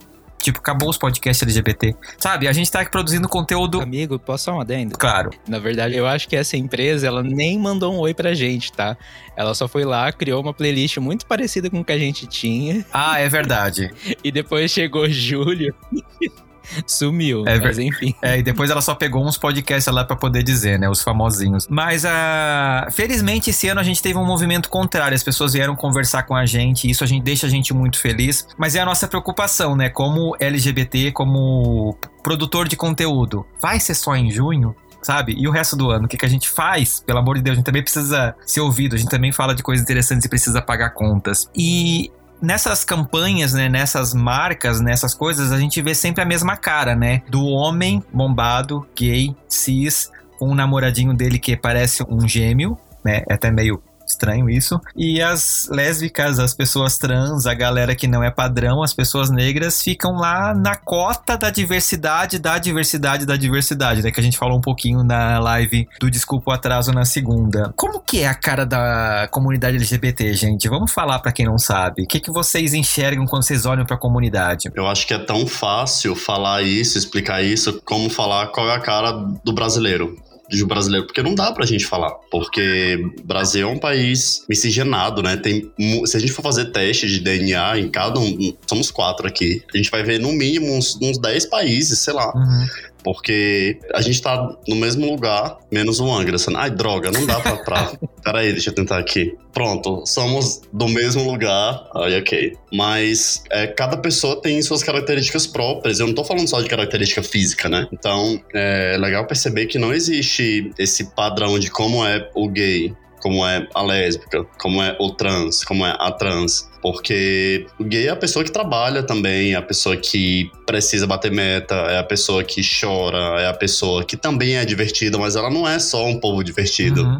[0.46, 1.96] Tipo, acabou os podcasts LGBT.
[2.20, 2.48] Sabe?
[2.48, 3.82] A gente tá aqui produzindo conteúdo.
[3.82, 4.96] Amigo, posso só um adendo?
[4.98, 5.32] Claro.
[5.48, 8.96] Na verdade, eu acho que essa empresa, ela nem mandou um oi pra gente, tá?
[9.36, 12.86] Ela só foi lá, criou uma playlist muito parecida com o que a gente tinha.
[12.94, 13.91] Ah, é verdade.
[14.24, 15.74] e depois chegou julho.
[16.86, 18.13] Sumiu, é, mas enfim.
[18.25, 20.89] É, e depois ela só pegou uns podcasts lá para poder dizer, né?
[20.89, 21.67] Os famosinhos.
[21.69, 25.13] Mas, uh, felizmente, esse ano a gente teve um movimento contrário.
[25.13, 27.99] As pessoas vieram conversar com a gente, e isso a gente deixa a gente muito
[27.99, 28.47] feliz.
[28.58, 29.89] Mas é a nossa preocupação, né?
[29.89, 33.45] Como LGBT, como produtor de conteúdo.
[33.62, 34.75] Vai ser só em junho?
[35.06, 35.36] sabe?
[35.38, 36.99] E o resto do ano, o que, que a gente faz?
[37.06, 39.62] Pelo amor de Deus, a gente também precisa ser ouvido, a gente também fala de
[39.62, 41.47] coisas interessantes e precisa pagar contas.
[41.56, 46.95] E nessas campanhas, né, nessas marcas, nessas coisas, a gente vê sempre a mesma cara,
[46.95, 47.21] né?
[47.30, 53.24] Do homem bombado, gay, cis, com um namoradinho dele que parece um gêmeo, né?
[53.30, 53.82] É até meio
[54.15, 54.80] estranho isso.
[54.95, 59.82] E as lésbicas, as pessoas trans, a galera que não é padrão, as pessoas negras
[59.82, 64.12] ficam lá na cota da diversidade, da diversidade, da diversidade, né?
[64.12, 67.73] Que a gente falou um pouquinho na live do Desculpa o Atraso na segunda.
[67.75, 70.69] Como que é a cara da comunidade LGBT, gente?
[70.69, 72.04] Vamos falar para quem não sabe.
[72.04, 74.69] O que, que vocês enxergam quando vocês olham para a comunidade?
[74.73, 78.80] Eu acho que é tão fácil falar isso, explicar isso, como falar qual é a
[78.80, 79.12] cara
[79.43, 80.15] do brasileiro
[80.49, 82.12] de brasileiro, porque não dá pra gente falar.
[82.31, 85.38] Porque Brasil é um país miscigenado, né?
[85.38, 85.71] Tem,
[86.05, 89.77] se a gente for fazer teste de DNA em cada um, somos quatro aqui, a
[89.77, 92.34] gente vai ver no mínimo uns, uns 10 países, sei lá.
[92.36, 96.54] Uhum porque a gente tá no mesmo lugar, menos o Anderson.
[96.56, 97.58] Ai, droga, não dá pra.
[97.58, 97.91] pra...
[98.24, 99.38] Peraí, deixa eu tentar aqui.
[99.54, 101.88] Pronto, somos do mesmo lugar.
[101.94, 102.58] Aí, ok.
[102.74, 106.00] Mas é, cada pessoa tem suas características próprias.
[106.00, 107.88] Eu não tô falando só de característica física, né?
[107.94, 112.91] Então, é legal perceber que não existe esse padrão de como é o gay
[113.25, 116.69] como é a lésbica, como é o trans, como é a trans.
[116.79, 121.31] Porque o gay é a pessoa que trabalha também, é a pessoa que precisa bater
[121.31, 125.49] meta, é a pessoa que chora, é a pessoa que também é divertida, mas ela
[125.49, 127.01] não é só um povo divertido.
[127.01, 127.19] Uhum.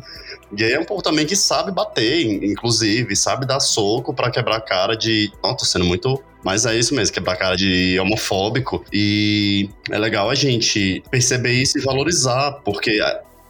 [0.53, 4.61] Gay é um povo também que sabe bater, inclusive, sabe dar soco para quebrar a
[4.61, 5.31] cara de.
[5.41, 8.85] Ó, tô sendo muito mas é isso mesmo, quebrar a cara de homofóbico.
[8.93, 13.01] E é legal a gente perceber isso e valorizar, porque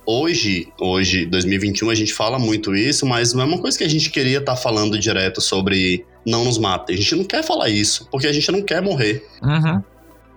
[0.06, 3.90] hoje, hoje, 2021, a gente fala muito isso, mas não é uma coisa que a
[3.90, 6.96] gente queria estar tá falando direto sobre não nos matem.
[6.96, 9.26] A gente não quer falar isso, porque a gente não quer morrer.
[9.42, 9.82] Uhum.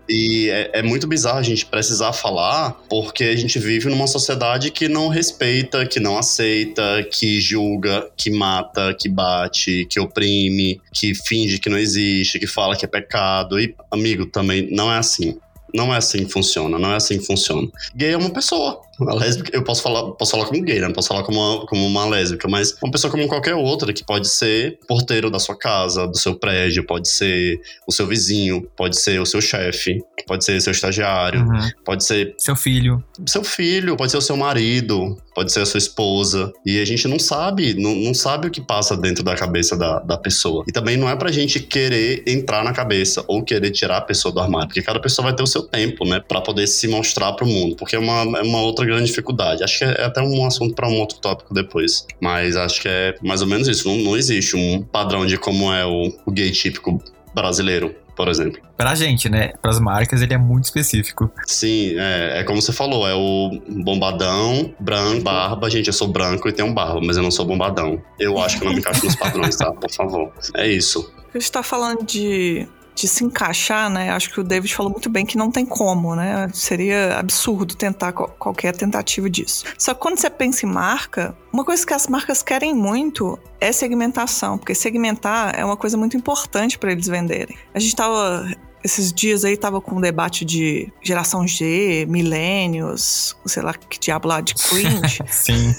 [0.09, 4.71] E é, é, muito bizarro a gente precisar falar, porque a gente vive numa sociedade
[4.71, 11.15] que não respeita, que não aceita, que julga, que mata, que bate, que oprime, que
[11.15, 13.61] finge que não existe, que fala que é pecado.
[13.61, 15.39] E, amigo, também não é assim.
[15.75, 17.69] Não é assim que funciona, não é assim que funciona.
[17.95, 18.81] Gay é uma pessoa.
[18.99, 20.87] Uma lésbica, eu posso falar, posso falar como gay, né?
[20.87, 24.05] Não posso falar como uma, como uma lésbica, mas uma pessoa como qualquer outra, que
[24.05, 28.99] pode ser porteiro da sua casa, do seu prédio, pode ser o seu vizinho, pode
[28.99, 31.71] ser o seu chefe, pode ser seu estagiário, uhum.
[31.85, 32.35] pode ser.
[32.39, 33.03] Seu filho.
[33.27, 36.53] Seu filho, pode ser o seu marido, pode ser a sua esposa.
[36.67, 40.01] E a gente não sabe, não, não sabe o que passa dentro da cabeça da,
[40.01, 40.65] da pessoa.
[40.67, 44.35] E também não é pra gente querer entrar na cabeça ou querer tirar a pessoa
[44.35, 47.33] do armário, porque cada pessoa vai ter o seu tempo, né, pra poder se mostrar
[47.35, 49.63] pro mundo, porque é uma, é uma outra grande dificuldade.
[49.63, 52.07] Acho que é até um assunto para um outro tópico depois.
[52.21, 53.89] Mas acho que é mais ou menos isso.
[53.89, 57.03] Não, não existe um padrão de como é o, o gay típico
[57.35, 58.61] brasileiro por exemplo.
[58.77, 59.53] Pra gente, né?
[59.63, 61.31] Pras marcas, ele é muito específico.
[61.47, 65.71] Sim, é, é como você falou, é o bombadão, branco, barba.
[65.71, 68.03] Gente, eu sou branco e tenho barba, mas eu não sou bombadão.
[68.19, 69.71] Eu acho que eu não me encaixo nos padrões, tá?
[69.71, 70.33] Por favor.
[70.57, 71.13] É isso.
[71.33, 72.67] A gente tá falando de
[73.01, 74.11] de se encaixar, né?
[74.11, 76.49] Acho que o David falou muito bem que não tem como, né?
[76.53, 79.65] Seria absurdo tentar qualquer tentativa disso.
[79.79, 83.71] Só que quando você pensa em marca, uma coisa que as marcas querem muito é
[83.71, 87.57] segmentação, porque segmentar é uma coisa muito importante para eles venderem.
[87.73, 88.49] A gente estava
[88.83, 94.29] esses dias aí tava com um debate de geração G, milênios, sei lá que diabo
[94.29, 95.21] lá de cringe.
[95.31, 95.75] Sim.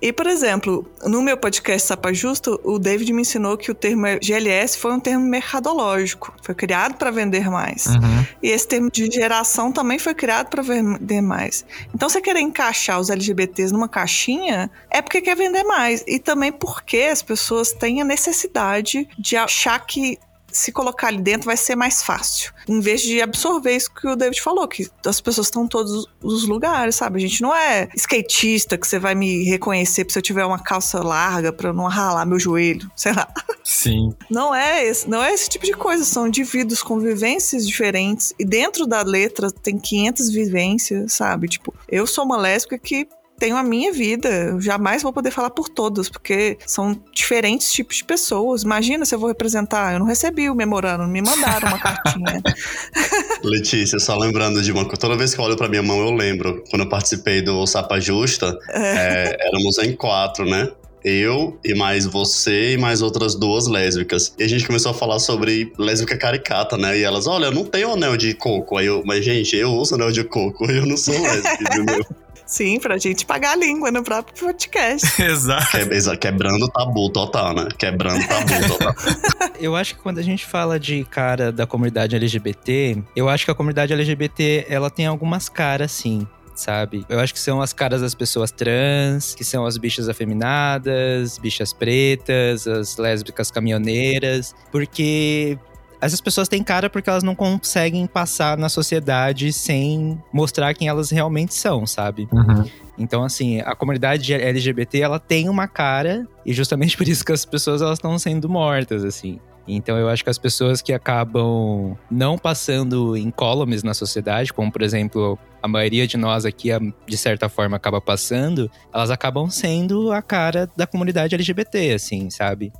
[0.00, 4.06] e, por exemplo, no meu podcast Sapa Justo, o David me ensinou que o termo
[4.22, 6.34] GLS foi um termo mercadológico.
[6.42, 7.86] Foi criado para vender mais.
[7.86, 8.26] Uhum.
[8.42, 11.64] E esse termo de geração também foi criado para vender mais.
[11.94, 16.04] Então, você querer encaixar os LGBTs numa caixinha é porque quer vender mais.
[16.06, 20.18] E também porque as pessoas têm a necessidade de achar que
[20.54, 22.52] se colocar ali dentro vai ser mais fácil.
[22.68, 26.06] Em vez de absorver isso que o David falou, que as pessoas estão em todos
[26.22, 27.18] os lugares, sabe?
[27.18, 31.02] A gente não é skatista que você vai me reconhecer se eu tiver uma calça
[31.02, 33.28] larga para não ralar meu joelho, sei lá.
[33.64, 34.14] Sim.
[34.30, 38.44] Não é esse, não é esse tipo de coisa, são indivíduos com vivências diferentes e
[38.44, 41.48] dentro da letra tem 500 vivências, sabe?
[41.48, 43.08] Tipo, eu sou uma lésbica que
[43.44, 44.28] tenho a minha vida.
[44.28, 48.62] Eu jamais vou poder falar por todos, porque são diferentes tipos de pessoas.
[48.62, 49.92] Imagina se eu vou representar.
[49.92, 52.42] Eu não recebi o memorando, me mandaram uma cartinha.
[53.44, 54.96] Letícia, só lembrando de uma coisa.
[54.96, 56.64] Toda vez que eu olho pra minha mão, eu lembro.
[56.70, 58.80] Quando eu participei do Sapa Justa, é.
[58.80, 60.70] É, éramos em quatro, né?
[61.04, 64.34] eu e mais você e mais outras duas lésbicas.
[64.38, 66.98] E a gente começou a falar sobre lésbica caricata, né?
[66.98, 68.78] E elas, olha, eu não tenho anel de coco.
[68.78, 72.06] Aí eu, mas gente, eu uso anel de coco, eu não sou lésbica, entendeu?
[72.46, 75.06] Sim, pra gente pagar a língua no próprio podcast.
[75.22, 75.70] Exato.
[75.70, 77.68] Que, quebrando tabu total, né?
[77.76, 78.94] Quebrando tabu total.
[79.58, 83.50] eu acho que quando a gente fala de cara da comunidade LGBT, eu acho que
[83.50, 87.04] a comunidade LGBT, ela tem algumas caras, sim sabe?
[87.08, 91.72] Eu acho que são as caras das pessoas trans, que são as bichas afeminadas, bichas
[91.72, 95.58] pretas, as lésbicas caminhoneiras, porque
[96.04, 101.10] essas pessoas têm cara porque elas não conseguem passar na sociedade sem mostrar quem elas
[101.10, 102.28] realmente são, sabe?
[102.32, 102.64] Uhum.
[102.98, 107.44] Então, assim, a comunidade LGBT, ela tem uma cara e justamente por isso que as
[107.44, 109.40] pessoas elas estão sendo mortas, assim.
[109.66, 114.82] Então eu acho que as pessoas que acabam não passando incólumes na sociedade, como por
[114.82, 116.68] exemplo a maioria de nós aqui
[117.06, 122.72] de certa forma acaba passando, elas acabam sendo a cara da comunidade LGBT, assim, sabe?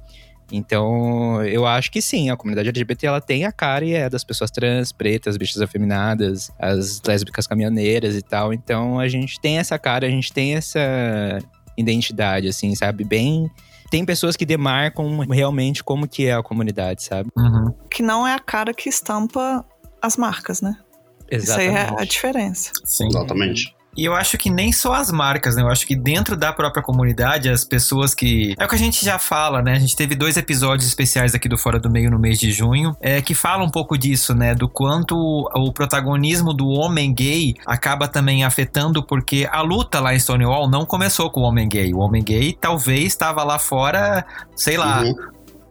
[0.53, 4.23] Então, eu acho que sim, a comunidade LGBT ela tem a cara e é das
[4.23, 8.53] pessoas trans, pretas, bichas afeminadas, as lésbicas caminhoneiras e tal.
[8.53, 10.81] Então, a gente tem essa cara, a gente tem essa
[11.77, 13.05] identidade, assim, sabe?
[13.05, 13.51] Bem.
[13.91, 17.31] Tem pessoas que demarcam realmente como que é a comunidade, sabe?
[17.37, 17.73] Uhum.
[17.91, 19.65] Que não é a cara que estampa
[20.03, 20.77] as marcas, né?
[21.31, 21.75] Exatamente.
[21.75, 22.71] Isso aí é a diferença.
[22.85, 23.07] Sim.
[23.07, 23.75] Exatamente.
[23.97, 25.63] E eu acho que nem só as marcas, né?
[25.63, 28.55] Eu acho que dentro da própria comunidade, as pessoas que.
[28.59, 29.73] É o que a gente já fala, né?
[29.73, 32.97] A gente teve dois episódios especiais aqui do Fora do Meio no mês de junho,
[33.01, 34.55] é, que falam um pouco disso, né?
[34.55, 40.19] Do quanto o protagonismo do homem gay acaba também afetando, porque a luta lá em
[40.19, 41.93] Stonewall não começou com o homem gay.
[41.93, 44.25] O homem gay talvez estava lá fora,
[44.57, 45.15] sei lá, uhum.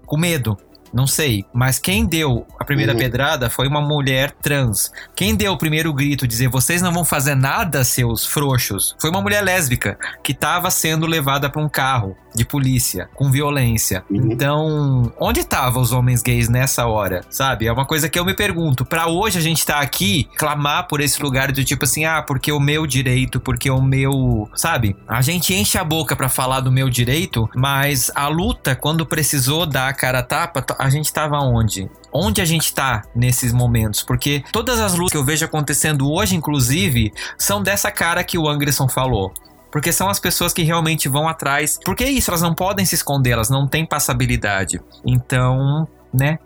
[0.06, 0.58] com medo.
[0.94, 1.46] Não sei.
[1.54, 3.00] Mas quem deu a primeira uhum.
[3.00, 4.92] pedrada foi uma mulher trans.
[5.16, 9.22] Quem deu o primeiro grito, dizer vocês não vão fazer nada, seus frouxos, foi uma
[9.22, 14.04] mulher lésbica que estava sendo levada para um carro de polícia com violência.
[14.10, 14.32] Uhum.
[14.32, 17.22] Então, onde estavam os homens gays nessa hora?
[17.30, 17.68] Sabe?
[17.68, 18.86] É uma coisa que eu me pergunto.
[18.86, 22.52] Para hoje a gente tá aqui clamar por esse lugar do tipo assim, ah, porque
[22.52, 24.96] o meu direito, porque o meu, sabe?
[25.08, 29.66] A gente enche a boca para falar do meu direito, mas a luta quando precisou
[29.66, 31.90] dar a cara a tapa, a gente tava onde?
[32.14, 36.36] onde a gente está nesses momentos, porque todas as lutas que eu vejo acontecendo hoje,
[36.36, 39.34] inclusive, são dessa cara que o Anderson falou.
[39.72, 41.80] Porque são as pessoas que realmente vão atrás.
[41.84, 44.80] Porque é isso, elas não podem se esconder, elas não têm passabilidade.
[45.04, 46.38] Então, né?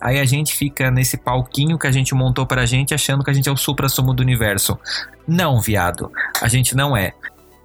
[0.00, 3.34] Aí a gente fica nesse palquinho que a gente montou pra gente achando que a
[3.34, 4.78] gente é o supra-sumo do universo.
[5.28, 6.10] Não, viado.
[6.40, 7.12] A gente não é.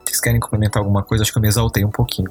[0.06, 1.24] Vocês querem complementar alguma coisa?
[1.24, 2.30] Acho que eu me exaltei um pouquinho.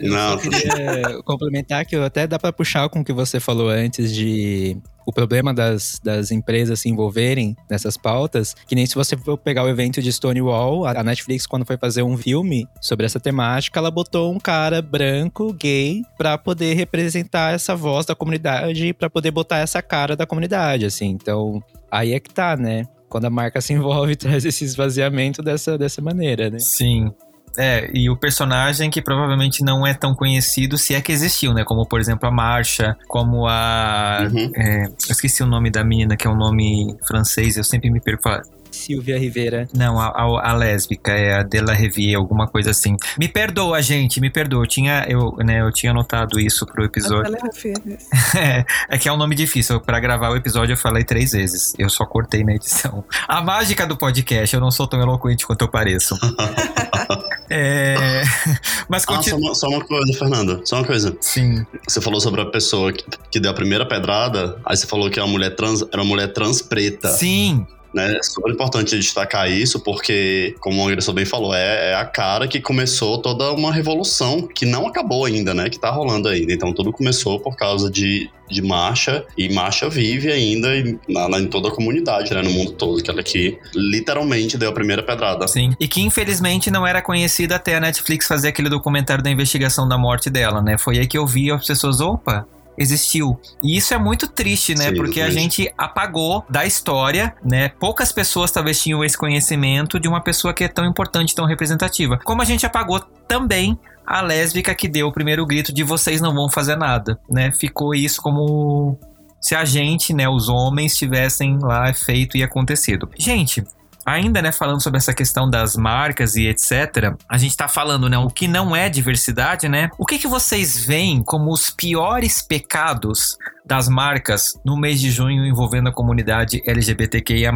[0.00, 0.32] Não.
[0.32, 4.76] Eu queria complementar que até dá para puxar com o que você falou antes de
[5.06, 9.62] o problema das, das empresas se envolverem nessas pautas, que nem se você for pegar
[9.62, 13.90] o evento de Stonewall, a Netflix, quando foi fazer um filme sobre essa temática, ela
[13.90, 19.58] botou um cara branco, gay, para poder representar essa voz da comunidade, para poder botar
[19.58, 21.10] essa cara da comunidade, assim.
[21.10, 22.84] Então, aí é que tá, né?
[23.08, 26.58] Quando a marca se envolve, traz esse esvaziamento dessa, dessa maneira, né?
[26.58, 27.12] Sim.
[27.56, 31.64] É, e o personagem que provavelmente não é tão conhecido, se é que existiu, né?
[31.64, 34.28] Como, por exemplo, a Marcha, como a.
[34.32, 34.52] Uhum.
[34.54, 38.00] É, eu esqueci o nome da menina, que é um nome francês, eu sempre me
[38.00, 38.28] perco.
[38.76, 39.68] Silvia Rivera.
[39.74, 42.96] Não, a, a, a, lésbica, é a Della Revie, alguma coisa assim.
[43.18, 44.62] Me perdoa, gente, me perdoa.
[44.62, 47.34] Eu tinha, eu, né, eu tinha anotado isso pro episódio.
[48.36, 49.80] é, é que é um nome difícil.
[49.80, 51.72] Para gravar o episódio eu falei três vezes.
[51.78, 53.04] Eu só cortei na edição.
[53.26, 56.16] A mágica do podcast, eu não sou tão eloquente quanto eu pareço.
[57.50, 58.22] É...
[58.88, 59.36] Mas continu...
[59.36, 60.60] ah, só, uma, só, uma, coisa, Fernanda.
[60.64, 61.16] Só uma coisa.
[61.20, 61.64] Sim.
[61.86, 65.18] Você falou sobre a pessoa que, que deu a primeira pedrada, aí você falou que
[65.18, 67.08] é uma mulher trans, era uma mulher trans preta.
[67.08, 67.66] Sim.
[67.96, 68.18] Né?
[68.18, 72.46] É super importante destacar isso, porque, como o Anderson bem falou, é, é, a cara
[72.46, 75.70] que começou toda uma revolução que não acabou ainda, né?
[75.70, 76.52] Que tá rolando ainda.
[76.52, 81.46] Então tudo começou por causa de, de marcha, e marcha vive ainda em, na, em
[81.46, 82.42] toda a comunidade, né?
[82.42, 85.48] No mundo todo, que ela que literalmente deu a primeira pedrada.
[85.48, 85.72] Sim.
[85.80, 89.96] E que infelizmente não era conhecida até a Netflix fazer aquele documentário da investigação da
[89.96, 90.76] morte dela, né?
[90.76, 93.40] Foi aí que eu vi as pessoas, opa, existiu.
[93.62, 94.88] E isso é muito triste, né?
[94.88, 97.68] Sim, Porque a gente apagou da história, né?
[97.68, 102.18] Poucas pessoas talvez tinham esse conhecimento de uma pessoa que é tão importante, tão representativa.
[102.24, 106.32] Como a gente apagou também a lésbica que deu o primeiro grito de vocês não
[106.32, 107.50] vão fazer nada, né?
[107.52, 108.98] Ficou isso como
[109.40, 113.08] se a gente, né, os homens tivessem lá feito e acontecido.
[113.16, 113.64] Gente,
[114.06, 118.16] ainda, né, falando sobre essa questão das marcas e etc, a gente tá falando, né,
[118.16, 119.90] o que não é diversidade, né?
[119.98, 123.36] O que que vocês veem como os piores pecados
[123.66, 127.52] das marcas no mês de junho envolvendo a comunidade LGBTQIA+.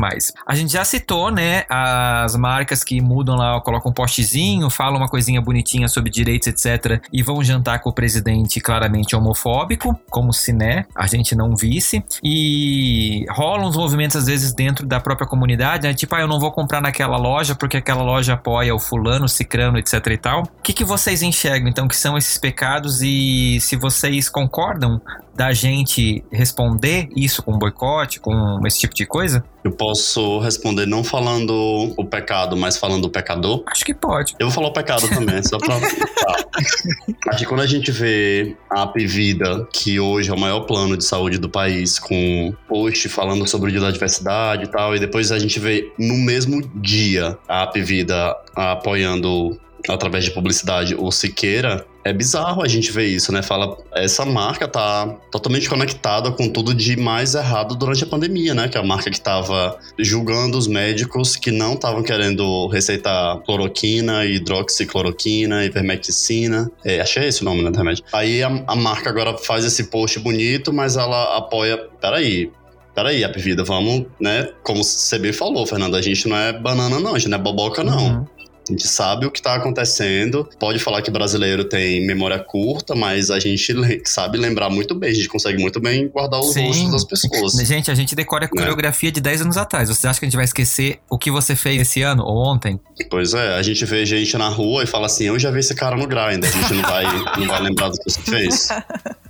[0.47, 5.09] A gente já citou, né, as marcas que mudam lá, colocam um postezinho, falam uma
[5.09, 10.53] coisinha bonitinha sobre direitos, etc, e vão jantar com o presidente claramente homofóbico, como se,
[10.53, 15.87] né, a gente não visse, e rolam uns movimentos às vezes dentro da própria comunidade,
[15.87, 19.27] né, tipo, ah, eu não vou comprar naquela loja porque aquela loja apoia o fulano,
[19.27, 20.43] o cicrano, etc e tal.
[20.43, 25.01] O que, que vocês enxergam, então, que são esses pecados e se vocês concordam
[25.41, 29.43] da gente responder isso com boicote, com esse tipo de coisa?
[29.65, 33.63] Eu posso responder não falando o pecado, mas falando o pecador?
[33.67, 34.35] Acho que pode.
[34.39, 35.77] Eu vou falar o pecado também, só pra.
[37.31, 41.07] Acho que quando a gente vê a Apvida, que hoje é o maior plano de
[41.07, 45.33] saúde do país, com post falando sobre o dia da diversidade e tal, e depois
[45.33, 52.13] a gente vê no mesmo dia a Apvida apoiando através de publicidade o Siqueira, é
[52.13, 53.43] bizarro a gente ver isso, né?
[53.43, 58.69] Fala, essa marca tá totalmente conectada com tudo de mais errado durante a pandemia, né?
[58.69, 64.25] Que é a marca que tava julgando os médicos que não estavam querendo receitar cloroquina,
[64.25, 66.71] hidroxicloroquina, ivermectina.
[66.85, 68.05] É, achei esse o nome, né, do remédio.
[68.13, 71.77] Aí a, a marca agora faz esse post bonito, mas ela apoia.
[72.01, 72.51] Peraí,
[72.95, 74.49] peraí, Apvida, vamos, né?
[74.63, 77.41] Como você bem falou, Fernando, a gente não é banana, não, a gente não é
[77.41, 78.21] boboca, não.
[78.21, 78.27] Uhum.
[78.71, 80.49] A gente sabe o que tá acontecendo.
[80.59, 85.11] Pode falar que brasileiro tem memória curta, mas a gente sabe lembrar muito bem.
[85.11, 86.69] A gente consegue muito bem guardar os Sim.
[86.69, 87.53] rostos das pessoas.
[87.67, 88.53] Gente, a gente decora a né?
[88.57, 89.13] coreografia é.
[89.13, 89.89] de 10 anos atrás.
[89.89, 92.79] Você acha que a gente vai esquecer o que você fez esse ano ou ontem?
[93.11, 95.75] Pois é, a gente vê gente na rua e fala assim: eu já vi esse
[95.75, 96.45] cara no grind.
[96.45, 97.05] A gente não vai,
[97.39, 98.69] não vai lembrar do que você fez.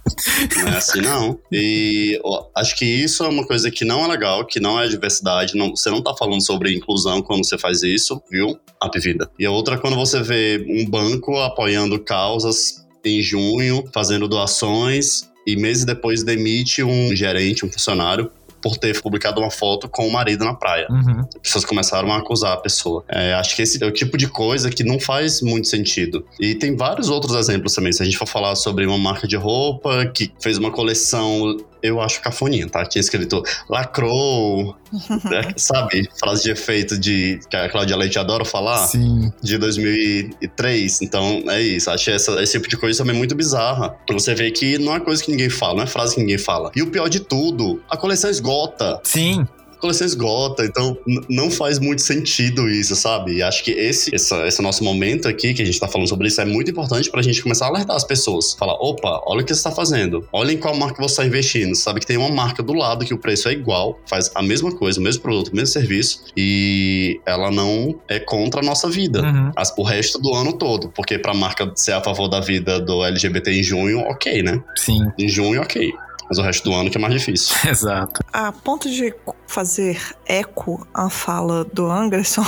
[0.56, 1.38] Não é assim, não.
[1.52, 4.86] E ó, acho que isso é uma coisa que não é legal, que não é
[4.88, 5.56] diversidade.
[5.56, 8.58] Não, você não tá falando sobre inclusão quando você faz isso, viu?
[8.82, 9.30] Up vida.
[9.38, 15.56] E a outra, quando você vê um banco apoiando causas em junho, fazendo doações, e
[15.56, 18.30] meses depois demite um gerente, um funcionário,
[18.62, 20.86] por ter publicado uma foto com o marido na praia.
[20.90, 21.20] Uhum.
[21.20, 23.04] As pessoas começaram a acusar a pessoa.
[23.08, 26.24] É, acho que esse é o tipo de coisa que não faz muito sentido.
[26.38, 27.92] E tem vários outros exemplos também.
[27.92, 32.00] Se a gente for falar sobre uma marca de roupa que fez uma coleção eu
[32.00, 32.84] acho cafoninha, tá?
[32.84, 34.76] Tinha escrito lacrou,
[35.24, 35.52] né?
[35.56, 36.08] sabe?
[36.18, 38.86] Frase de efeito de que a Cláudia Leite adora falar.
[38.88, 39.32] Sim.
[39.42, 41.02] De 2003.
[41.02, 41.90] Então, é isso.
[41.90, 43.96] Achei essa, esse tipo de coisa também muito bizarra.
[44.10, 46.70] Você vê que não é coisa que ninguém fala, não é frase que ninguém fala.
[46.74, 49.00] E o pior de tudo, a coleção esgota.
[49.04, 49.46] Sim
[49.80, 50.96] coleção esgota, então
[51.28, 53.36] não faz muito sentido isso, sabe?
[53.36, 56.28] E acho que esse, essa, esse nosso momento aqui, que a gente tá falando sobre
[56.28, 58.54] isso, é muito importante pra gente começar a alertar as pessoas.
[58.54, 60.26] Falar, opa, olha o que você tá fazendo.
[60.32, 61.74] Olha em qual marca você tá investindo.
[61.74, 64.72] Sabe que tem uma marca do lado que o preço é igual, faz a mesma
[64.72, 69.22] coisa, o mesmo produto, o mesmo serviço, e ela não é contra a nossa vida.
[69.22, 69.52] Uhum.
[69.56, 70.90] As, o resto do ano todo.
[70.90, 74.62] Porque pra marca ser a favor da vida do LGBT em junho, ok, né?
[74.76, 75.10] Sim.
[75.18, 75.92] Em junho, ok
[76.30, 77.56] mas o resto do ano que é mais difícil.
[77.68, 78.22] Exato.
[78.32, 79.12] A ponto de
[79.48, 82.44] fazer eco à fala do Anderson,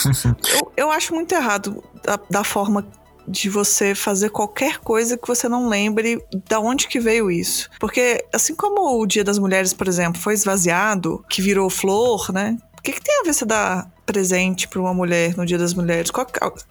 [0.54, 2.86] eu, eu acho muito errado da, da forma
[3.28, 7.68] de você fazer qualquer coisa que você não lembre da onde que veio isso.
[7.80, 12.56] Porque assim como o Dia das Mulheres, por exemplo, foi esvaziado, que virou flor, né?
[12.86, 16.12] Que, que tem a ver você dar presente para uma mulher no Dia das Mulheres.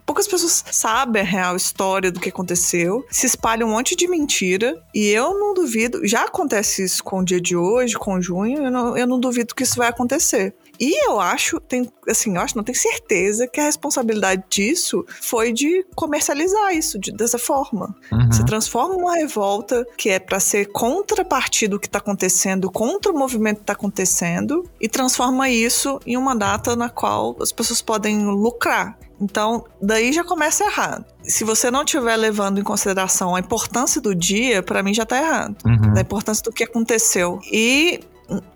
[0.05, 3.05] Poucas pessoas sabem a real história do que aconteceu.
[3.11, 4.81] Se espalha um monte de mentira.
[4.93, 6.07] E eu não duvido.
[6.07, 8.63] Já acontece isso com o dia de hoje, com junho.
[8.63, 10.55] Eu não, eu não duvido que isso vai acontecer.
[10.79, 15.51] E eu acho, tem, assim, eu acho, não tenho certeza que a responsabilidade disso foi
[15.51, 17.95] de comercializar isso de, dessa forma.
[18.11, 18.31] Uhum.
[18.31, 23.17] Você transforma uma revolta que é para ser contrapartido do que tá acontecendo, contra o
[23.17, 28.25] movimento que tá acontecendo, e transforma isso em uma data na qual as pessoas podem
[28.25, 28.97] lucrar.
[29.19, 31.05] Então, daí já começa errado.
[31.23, 35.17] Se você não estiver levando em consideração a importância do dia, para mim já tá
[35.17, 35.55] errado.
[35.65, 35.93] Uhum.
[35.95, 37.39] A importância do que aconteceu.
[37.51, 38.01] E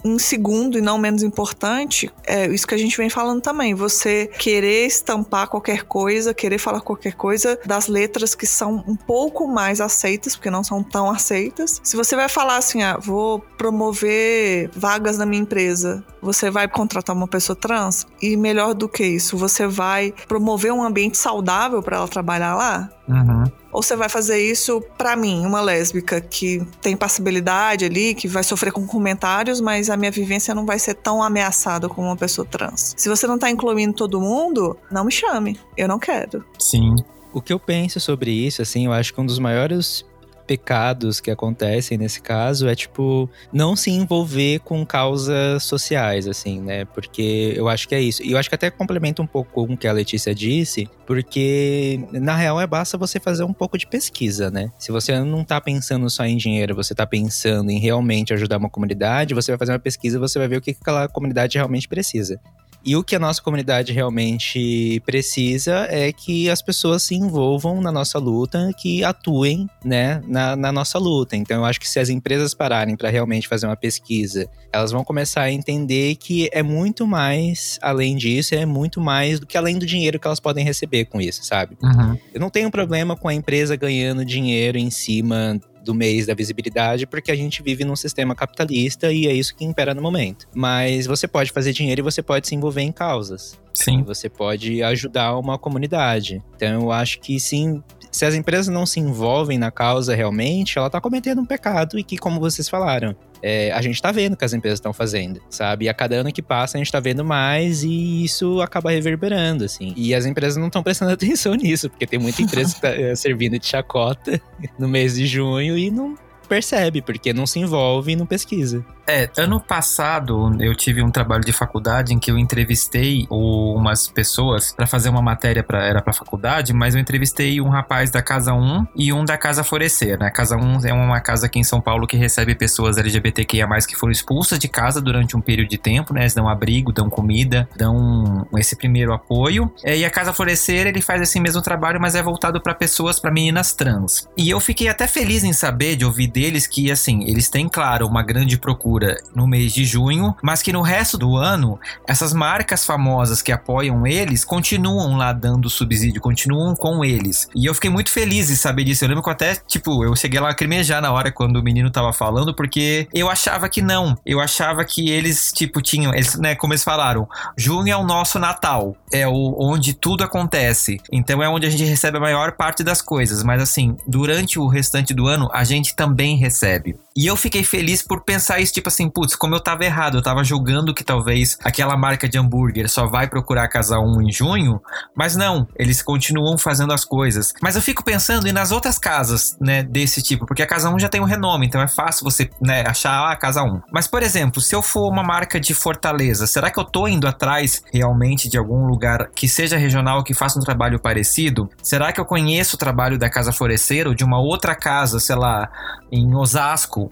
[0.03, 3.73] em segundo e não menos importante, é isso que a gente vem falando também.
[3.73, 9.47] Você querer estampar qualquer coisa, querer falar qualquer coisa das letras que são um pouco
[9.47, 11.79] mais aceitas, porque não são tão aceitas.
[11.83, 17.15] Se você vai falar assim, ah, vou promover vagas na minha empresa, você vai contratar
[17.15, 21.97] uma pessoa trans e melhor do que isso, você vai promover um ambiente saudável para
[21.97, 22.89] ela trabalhar lá.
[23.07, 23.43] Uhum.
[23.71, 28.43] Ou você vai fazer isso para mim, uma lésbica que tem passibilidade ali, que vai
[28.43, 32.45] sofrer com comentários, mas a minha vivência não vai ser tão ameaçada como uma pessoa
[32.45, 32.93] trans.
[32.97, 35.59] Se você não tá incluindo todo mundo, não me chame.
[35.77, 36.43] Eu não quero.
[36.57, 36.95] Sim.
[37.31, 40.03] O que eu penso sobre isso, assim, eu acho que um dos maiores
[40.49, 46.85] pecados que acontecem nesse caso é, tipo, não se envolver com causas sociais, assim, né?
[46.85, 48.23] Porque eu acho que é isso.
[48.23, 52.03] E eu acho que até complementa um pouco com o que a Letícia disse, porque
[52.11, 54.71] na real é basta você fazer um pouco de pesquisa, né?
[54.79, 58.71] Se você não tá pensando só em dinheiro, você tá pensando em realmente ajudar uma
[58.71, 61.87] comunidade, você vai fazer uma pesquisa e você vai ver o que aquela comunidade realmente
[61.87, 62.41] precisa.
[62.83, 67.91] E o que a nossa comunidade realmente precisa é que as pessoas se envolvam na
[67.91, 71.35] nossa luta, que atuem né, na, na nossa luta.
[71.35, 75.03] Então, eu acho que se as empresas pararem para realmente fazer uma pesquisa, elas vão
[75.03, 79.77] começar a entender que é muito mais além disso, é muito mais do que além
[79.77, 81.77] do dinheiro que elas podem receber com isso, sabe?
[81.83, 82.17] Uhum.
[82.33, 87.07] Eu não tenho problema com a empresa ganhando dinheiro em cima do mês da visibilidade,
[87.07, 90.47] porque a gente vive num sistema capitalista e é isso que impera no momento.
[90.53, 93.59] Mas você pode fazer dinheiro e você pode se envolver em causas.
[93.73, 94.03] Sim.
[94.03, 96.43] Você pode ajudar uma comunidade.
[96.55, 100.87] Então eu acho que sim, se as empresas não se envolvem na causa realmente, ela
[100.87, 104.37] está cometendo um pecado e que, como vocês falaram, é, a gente está vendo o
[104.37, 105.85] que as empresas estão fazendo, sabe?
[105.85, 109.63] E a cada ano que passa a gente está vendo mais e isso acaba reverberando,
[109.63, 109.93] assim.
[109.95, 113.15] E as empresas não estão prestando atenção nisso, porque tem muita empresa que tá é,
[113.15, 114.41] servindo de chacota
[114.77, 116.15] no mês de junho e não
[116.49, 118.83] percebe, porque não se envolve e não pesquisa.
[119.07, 124.71] É, ano passado eu tive um trabalho de faculdade em que eu entrevistei umas pessoas
[124.71, 128.53] para fazer uma matéria para era para faculdade, mas eu entrevistei um rapaz da Casa
[128.53, 130.29] 1 e um da Casa Florescer, né?
[130.29, 134.11] Casa 1 é uma casa aqui em São Paulo que recebe pessoas LGBTQIA+ que foram
[134.11, 136.21] expulsas de casa durante um período de tempo, né?
[136.21, 139.71] Eles dão abrigo, dão comida, dão esse primeiro apoio.
[139.83, 143.19] É, e a Casa Florescer, ele faz esse mesmo trabalho, mas é voltado para pessoas,
[143.19, 144.27] para meninas trans.
[144.37, 148.07] E eu fiquei até feliz em saber de ouvir deles que assim, eles têm claro
[148.07, 151.77] uma grande procura no mês de junho, mas que no resto do ano,
[152.07, 157.49] essas marcas famosas que apoiam eles continuam lá dando subsídio, continuam com eles.
[157.53, 159.03] E eu fiquei muito feliz de saber disso.
[159.03, 161.91] Eu lembro que até, tipo, eu cheguei lá a cremejar na hora quando o menino
[161.91, 164.17] tava falando, porque eu achava que não.
[164.25, 167.27] Eu achava que eles, tipo, tinham, eles, né, como eles falaram,
[167.57, 171.01] junho é o nosso Natal, é o onde tudo acontece.
[171.11, 174.67] Então é onde a gente recebe a maior parte das coisas, mas assim, durante o
[174.67, 176.97] restante do ano a gente também recebe.
[177.19, 180.21] E eu fiquei feliz por pensar isso, tipo assim, putz, como eu tava errado, eu
[180.21, 184.79] tava julgando que talvez aquela marca de hambúrguer só vai procurar casa 1 em junho,
[185.13, 187.51] mas não, eles continuam fazendo as coisas.
[187.61, 190.97] Mas eu fico pensando e nas outras casas, né, desse tipo, porque a casa 1
[190.97, 193.81] já tem um renome, então é fácil você, né, achar a casa 1.
[193.91, 197.27] Mas, por exemplo, se eu for uma marca de Fortaleza, será que eu tô indo
[197.27, 201.69] atrás realmente de algum lugar que seja regional, que faça um trabalho parecido?
[201.83, 205.35] Será que eu conheço o trabalho da Casa Florescer ou de uma outra casa, sei
[205.35, 205.69] lá,
[206.09, 207.08] em Osasco,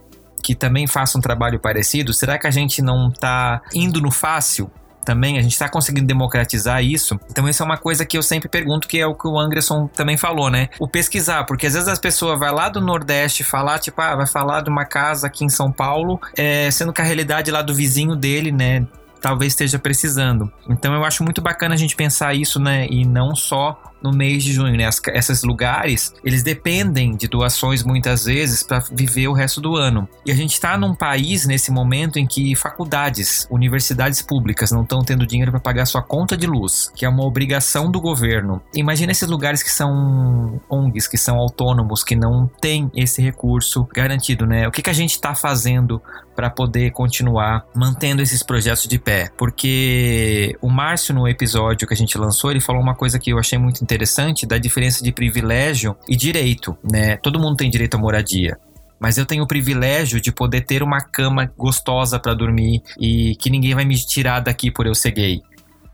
[0.47, 2.13] que também faça um trabalho parecido?
[2.13, 4.71] Será que a gente não está indo no fácil?
[5.03, 7.19] Também a gente está conseguindo democratizar isso.
[7.29, 9.87] Então, isso é uma coisa que eu sempre pergunto, que é o que o Anderson
[9.87, 10.69] também falou, né?
[10.79, 14.25] O pesquisar, porque às vezes as pessoas vai lá do Nordeste falar, tipo, ah, vai
[14.25, 17.75] falar de uma casa aqui em São Paulo, é, sendo que a realidade lá do
[17.75, 18.87] vizinho dele, né?
[19.19, 20.51] talvez esteja precisando.
[20.69, 22.87] Então eu acho muito bacana a gente pensar isso, né?
[22.87, 24.87] E não só no mês de junho, né?
[25.13, 30.07] Esses lugares, eles dependem de doações muitas vezes para viver o resto do ano.
[30.25, 35.01] E a gente está num país nesse momento em que faculdades, universidades públicas não estão
[35.01, 38.61] tendo dinheiro para pagar sua conta de luz, que é uma obrigação do governo.
[38.73, 44.45] Imagina esses lugares que são ONGs, que são autônomos, que não têm esse recurso garantido,
[44.45, 44.67] né?
[44.67, 46.01] O que, que a gente está fazendo
[46.35, 49.29] para poder continuar mantendo esses projetos de pé?
[49.37, 53.39] Porque o Márcio, no episódio que a gente lançou, ele falou uma coisa que eu
[53.39, 57.15] achei muito interessante da diferença de privilégio e direito, né?
[57.17, 58.57] Todo mundo tem direito à moradia,
[58.99, 63.49] mas eu tenho o privilégio de poder ter uma cama gostosa para dormir e que
[63.49, 65.41] ninguém vai me tirar daqui por eu ser gay.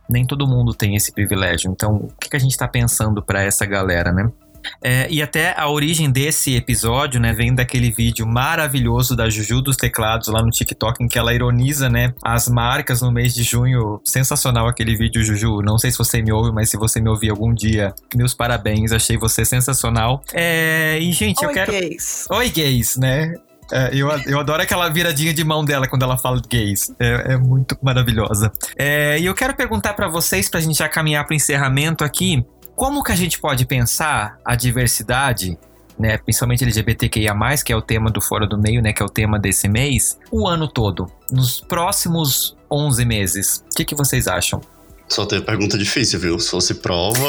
[0.09, 1.71] Nem todo mundo tem esse privilégio.
[1.71, 4.29] Então, o que, que a gente está pensando para essa galera, né?
[4.81, 9.77] É, e até a origem desse episódio, né, vem daquele vídeo maravilhoso da Juju dos
[9.77, 13.99] Teclados lá no TikTok, em que ela ironiza, né, as marcas no mês de junho.
[14.03, 15.61] Sensacional aquele vídeo, Juju.
[15.61, 18.91] Não sei se você me ouve, mas se você me ouvir algum dia, meus parabéns.
[18.91, 20.21] Achei você sensacional.
[20.33, 21.71] É, e, gente, Oi, eu quero.
[21.71, 22.27] Gays.
[22.29, 23.33] Oi, gays, né?
[23.71, 26.93] É, eu, eu adoro aquela viradinha de mão dela quando ela fala gays.
[26.99, 28.51] É, é muito maravilhosa.
[28.77, 32.45] É, e eu quero perguntar para vocês, pra gente já caminhar pro encerramento aqui,
[32.75, 35.57] como que a gente pode pensar a diversidade,
[35.97, 39.09] né, principalmente LGBTQIA+, que é o tema do Fora do Meio, né, que é o
[39.09, 43.63] tema desse mês, o ano todo, nos próximos 11 meses?
[43.71, 44.61] O que, que vocês acham?
[45.07, 46.39] Só teve pergunta difícil, viu?
[46.39, 47.19] Se fosse prova,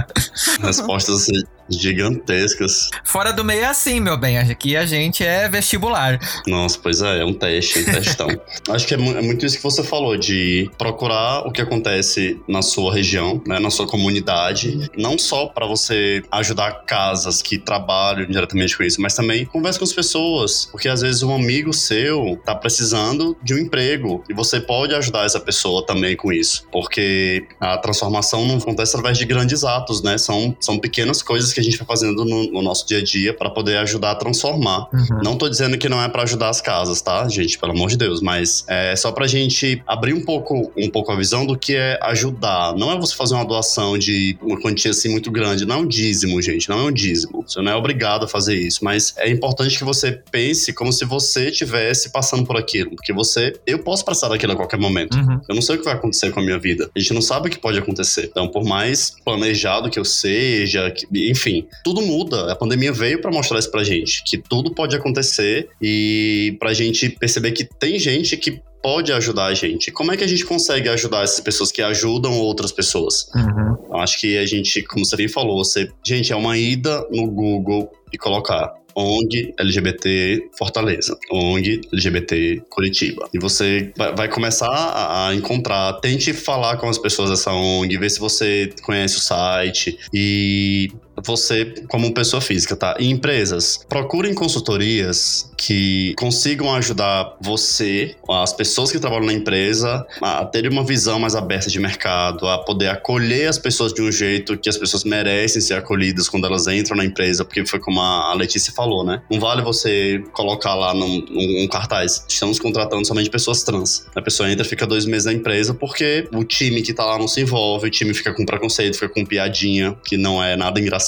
[0.60, 2.90] respostas assim, gigantescas.
[3.04, 4.38] Fora do meio é assim, meu bem.
[4.38, 6.18] Aqui a gente é vestibular.
[6.46, 8.28] Nossa, pois é, é um teste, um testão.
[8.70, 12.62] Acho que é, é, muito isso que você falou, de procurar o que acontece na
[12.62, 18.76] sua região, né, na sua comunidade, não só para você ajudar casas que trabalham diretamente
[18.76, 22.54] com isso, mas também converse com as pessoas, porque às vezes um amigo seu tá
[22.54, 27.78] precisando de um emprego e você pode ajudar essa pessoa também com isso, porque a
[27.78, 30.18] transformação não acontece através de grandes atos, né?
[30.18, 33.34] São, são pequenas coisas que a gente vai fazendo no, no nosso dia a dia
[33.34, 34.88] para poder ajudar a transformar.
[34.92, 35.20] Uhum.
[35.22, 37.58] Não tô dizendo que não é para ajudar as casas, tá, gente?
[37.58, 41.16] Pelo amor de Deus, mas é só pra gente abrir um pouco, um pouco a
[41.16, 42.74] visão do que é ajudar.
[42.76, 45.86] Não é você fazer uma doação de uma quantia assim muito grande, não é um
[45.86, 47.44] dízimo, gente, não é um dízimo.
[47.46, 51.04] Você não é obrigado a fazer isso, mas é importante que você pense como se
[51.04, 55.16] você estivesse passando por aquilo, porque você, eu posso passar daquilo a qualquer momento.
[55.16, 55.40] Uhum.
[55.48, 56.90] Eu não sei o que vai acontecer com a minha vida.
[56.94, 58.28] A gente não sabe o que pode acontecer.
[58.30, 62.52] Então, por mais planejado que eu seja, que, enfim, enfim, tudo muda.
[62.52, 67.08] A pandemia veio para mostrar isso pra gente, que tudo pode acontecer e pra gente
[67.10, 69.90] perceber que tem gente que pode ajudar a gente.
[69.90, 73.28] Como é que a gente consegue ajudar essas pessoas que ajudam outras pessoas?
[73.34, 73.76] Uhum.
[73.90, 77.30] Eu acho que a gente, como você bem falou, você, gente, é uma ida no
[77.30, 83.28] Google e colocar ONG LGBT Fortaleza, ONG LGBT Curitiba.
[83.32, 88.20] E você vai começar a encontrar, tente falar com as pessoas dessa ONG, ver se
[88.20, 90.90] você conhece o site e
[91.24, 92.96] você como pessoa física, tá?
[92.98, 100.44] E empresas, procurem consultorias que consigam ajudar você, as pessoas que trabalham na empresa, a
[100.44, 104.56] ter uma visão mais aberta de mercado, a poder acolher as pessoas de um jeito
[104.58, 108.34] que as pessoas merecem ser acolhidas quando elas entram na empresa, porque foi como a
[108.34, 109.22] Letícia falou, né?
[109.30, 114.06] Não vale você colocar lá num, num cartaz, estamos contratando somente pessoas trans.
[114.14, 117.28] A pessoa entra, fica dois meses na empresa porque o time que tá lá não
[117.28, 121.01] se envolve, o time fica com preconceito, fica com piadinha, que não é nada engraçado.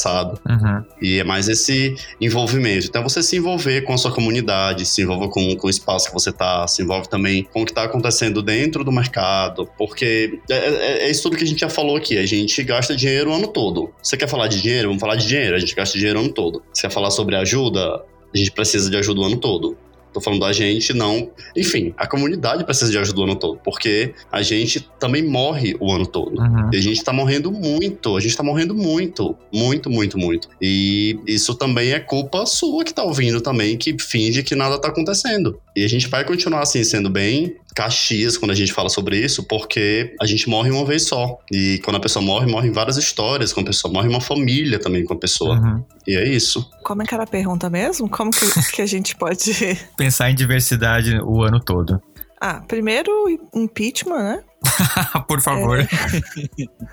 [0.49, 0.84] Uhum.
[1.01, 2.86] E é mais esse envolvimento.
[2.86, 6.14] Então, você se envolver com a sua comunidade, se envolva com, com o espaço que
[6.14, 10.55] você tá, se envolve também com o que tá acontecendo dentro do mercado, porque é,
[10.55, 12.18] é, é isso tudo que a gente já falou aqui.
[12.18, 13.92] A gente gasta dinheiro o ano todo.
[14.03, 14.88] Você quer falar de dinheiro?
[14.88, 15.57] Vamos falar de dinheiro.
[15.57, 16.62] A gente gasta dinheiro o ano todo.
[16.72, 18.03] Você quer falar sobre ajuda?
[18.34, 19.76] A gente precisa de ajuda o ano todo.
[20.14, 21.28] Tô falando da gente, não.
[21.56, 25.90] Enfim, a comunidade precisa de ajuda o ano todo, porque a gente também morre o
[25.90, 26.40] ano todo.
[26.40, 26.70] Uhum.
[26.72, 30.48] E a gente tá morrendo muito, a gente tá morrendo muito, muito, muito, muito.
[30.62, 34.86] E isso também é culpa sua que tá ouvindo também, que finge que nada tá
[34.86, 35.60] acontecendo.
[35.74, 39.43] E a gente vai continuar assim, sendo bem Caxias quando a gente fala sobre isso,
[39.45, 41.39] porque a gente morre uma vez só.
[41.51, 43.53] E quando a pessoa morre, morrem várias histórias.
[43.53, 45.57] Quando a pessoa morre, uma família também com a pessoa.
[45.57, 45.85] Uhum.
[46.07, 46.70] E é isso.
[46.85, 48.09] Como é que era a pergunta mesmo?
[48.09, 49.53] Como que, que a gente pode.
[49.97, 52.01] Pensar em diversidade o ano todo.
[52.41, 53.11] Ah, primeiro,
[53.55, 54.45] impeachment, né?
[55.28, 55.78] Por favor.
[55.80, 55.87] É,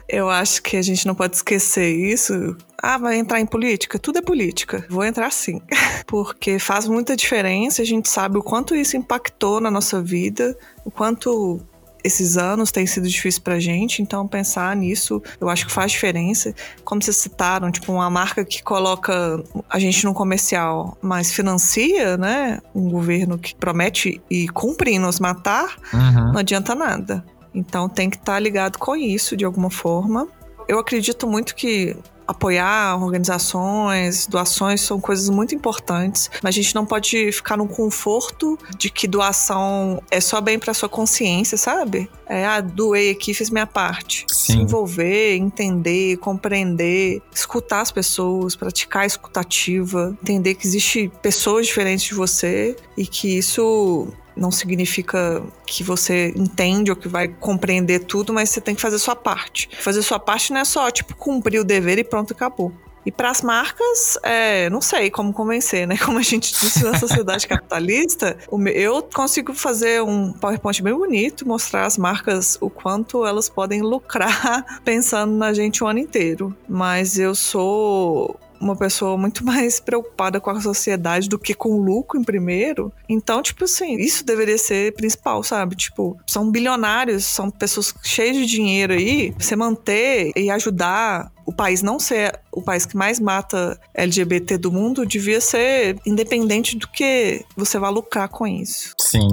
[0.08, 2.56] eu acho que a gente não pode esquecer isso.
[2.78, 4.00] Ah, vai entrar em política?
[4.00, 4.86] Tudo é política.
[4.90, 5.62] Vou entrar sim.
[6.06, 10.92] Porque faz muita diferença, a gente sabe o quanto isso impactou na nossa vida, o
[10.92, 11.62] quanto
[12.04, 16.54] esses anos têm sido difíceis pra gente, então pensar nisso eu acho que faz diferença.
[16.84, 22.60] Como vocês citaram, tipo, uma marca que coloca a gente no comercial, mas financia, né?
[22.74, 26.32] Um governo que promete e cumpre em nos matar, uhum.
[26.32, 27.24] não adianta nada.
[27.54, 30.28] Então tem que estar tá ligado com isso de alguma forma.
[30.68, 31.96] Eu acredito muito que
[32.28, 38.58] apoiar organizações, doações são coisas muito importantes, mas a gente não pode ficar no conforto
[38.78, 42.10] de que doação é só bem para sua consciência, sabe?
[42.28, 44.26] É, ah, doei aqui, fiz minha parte.
[44.30, 44.54] Sim.
[44.54, 52.06] Se envolver, entender, compreender, escutar as pessoas, praticar a escutativa, entender que existe pessoas diferentes
[52.06, 58.34] de você e que isso não significa que você entende ou que vai compreender tudo,
[58.34, 59.70] mas você tem que fazer sua parte.
[59.80, 62.72] Fazer sua parte não é só, tipo, cumprir o dever e pronto, acabou.
[63.06, 65.98] E para as marcas, é, não sei como convencer, né?
[66.06, 68.38] Como a gente disse na sociedade capitalista,
[68.74, 74.82] eu consigo fazer um PowerPoint bem bonito, mostrar às marcas o quanto elas podem lucrar
[74.84, 76.56] pensando na gente o ano inteiro.
[76.68, 81.84] Mas eu sou uma pessoa muito mais preocupada com a sociedade do que com o
[81.84, 82.92] lucro em primeiro.
[83.10, 85.76] Então, tipo assim, isso deveria ser principal, sabe?
[85.76, 89.34] Tipo, são bilionários, são pessoas cheias de dinheiro aí.
[89.38, 94.72] Você manter e ajudar o país não ser o país que mais mata LGBT do
[94.72, 98.94] mundo devia ser independente do que você vai lucrar com isso.
[99.00, 99.28] Sim,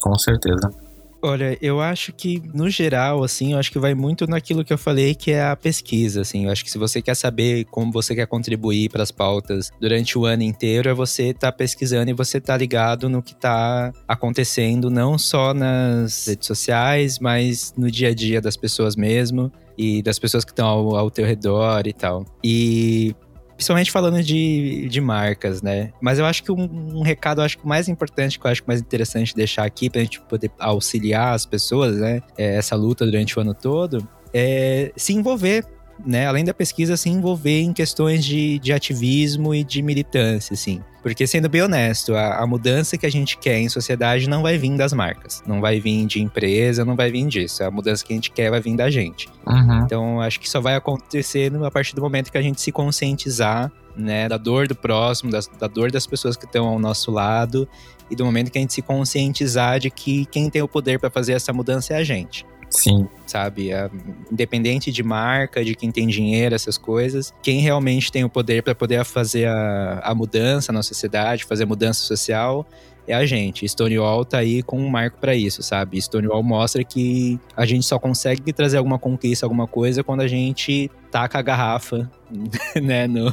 [0.00, 0.83] com certeza.
[1.26, 4.76] Olha, eu acho que, no geral, assim, eu acho que vai muito naquilo que eu
[4.76, 6.44] falei, que é a pesquisa, assim.
[6.44, 10.18] Eu acho que se você quer saber como você quer contribuir para as pautas durante
[10.18, 13.90] o ano inteiro, é você estar tá pesquisando e você tá ligado no que está
[14.06, 20.02] acontecendo, não só nas redes sociais, mas no dia a dia das pessoas mesmo e
[20.02, 22.26] das pessoas que estão ao, ao teu redor e tal.
[22.44, 23.16] E
[23.54, 25.92] Principalmente falando de, de marcas, né?
[26.00, 28.80] Mas eu acho que um, um recado, acho que mais importante, que eu acho mais
[28.80, 32.20] interessante deixar aqui pra gente poder auxiliar as pessoas, né?
[32.36, 35.64] É, essa luta durante o ano todo, é se envolver
[36.04, 40.82] né, além da pesquisa, se envolver em questões de, de ativismo e de militância, assim.
[41.04, 44.56] Porque, sendo bem honesto, a, a, mudança que a gente quer em sociedade não vai
[44.56, 47.62] vir das marcas, não vai vir de empresa, não vai vir disso.
[47.62, 49.28] A mudança que a gente quer vai vir da gente.
[49.46, 49.84] Uhum.
[49.84, 53.70] Então, acho que só vai acontecer a partir do momento que a gente se conscientizar
[53.94, 57.68] né, da dor do próximo, da, da dor das pessoas que estão ao nosso lado
[58.10, 61.10] e do momento que a gente se conscientizar de que quem tem o poder para
[61.10, 62.46] fazer essa mudança é a gente.
[62.74, 63.08] Sim.
[63.26, 63.72] Sabe?
[63.72, 63.90] É,
[64.30, 68.74] independente de marca, de quem tem dinheiro, essas coisas, quem realmente tem o poder para
[68.74, 72.66] poder fazer a, a mudança na sociedade, fazer a mudança social,
[73.06, 73.66] é a gente.
[73.68, 76.00] Stonewall tá aí com um marco para isso, sabe?
[76.00, 80.90] Stonewall mostra que a gente só consegue trazer alguma conquista, alguma coisa, quando a gente
[81.10, 82.10] taca a garrafa,
[82.82, 83.30] né, no,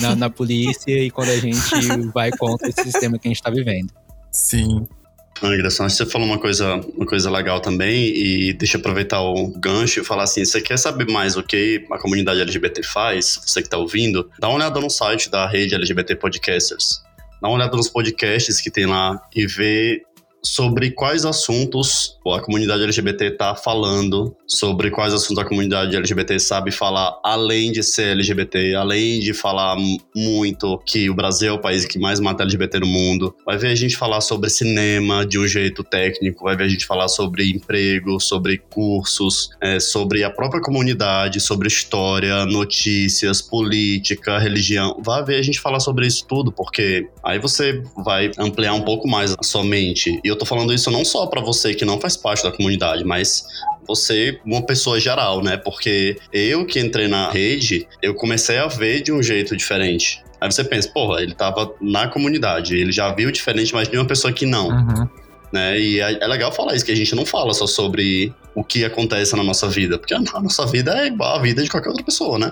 [0.00, 1.60] na, na polícia e quando a gente
[2.12, 3.92] vai contra esse sistema que a gente tá vivendo.
[4.30, 4.86] Sim.
[5.42, 10.00] Anderson, você falou uma coisa, uma coisa legal também, e deixa eu aproveitar o gancho
[10.00, 13.40] e falar assim: você quer saber mais o que a comunidade LGBT faz?
[13.44, 17.02] Você que está ouvindo, dá uma olhada no site da rede LGBT Podcasters.
[17.42, 20.02] Dá uma olhada nos podcasts que tem lá e vê
[20.44, 26.70] sobre quais assuntos a comunidade LGBT está falando, sobre quais assuntos a comunidade LGBT sabe
[26.70, 29.76] falar, além de ser LGBT, além de falar
[30.14, 33.34] muito que o Brasil é o país que mais mata LGBT no mundo.
[33.44, 36.86] Vai ver a gente falar sobre cinema de um jeito técnico, vai ver a gente
[36.86, 45.00] falar sobre emprego, sobre cursos, é, sobre a própria comunidade, sobre história, notícias, política, religião.
[45.04, 49.08] Vai ver a gente falar sobre isso tudo, porque aí você vai ampliar um pouco
[49.08, 50.20] mais a sua mente.
[50.24, 53.04] E eu tô falando isso não só para você que não faz parte da comunidade,
[53.04, 53.46] mas
[53.86, 55.56] você, uma pessoa geral, né?
[55.56, 60.22] Porque eu que entrei na rede, eu comecei a ver de um jeito diferente.
[60.40, 64.04] Aí você pensa, porra, ele tava na comunidade, ele já viu diferente, mas de uma
[64.04, 64.68] pessoa que não.
[64.68, 65.08] Uhum.
[65.52, 65.78] Né?
[65.78, 68.84] E é, é legal falar isso, que a gente não fala só sobre o que
[68.84, 72.04] acontece na nossa vida, porque a nossa vida é igual a vida de qualquer outra
[72.04, 72.50] pessoa, né?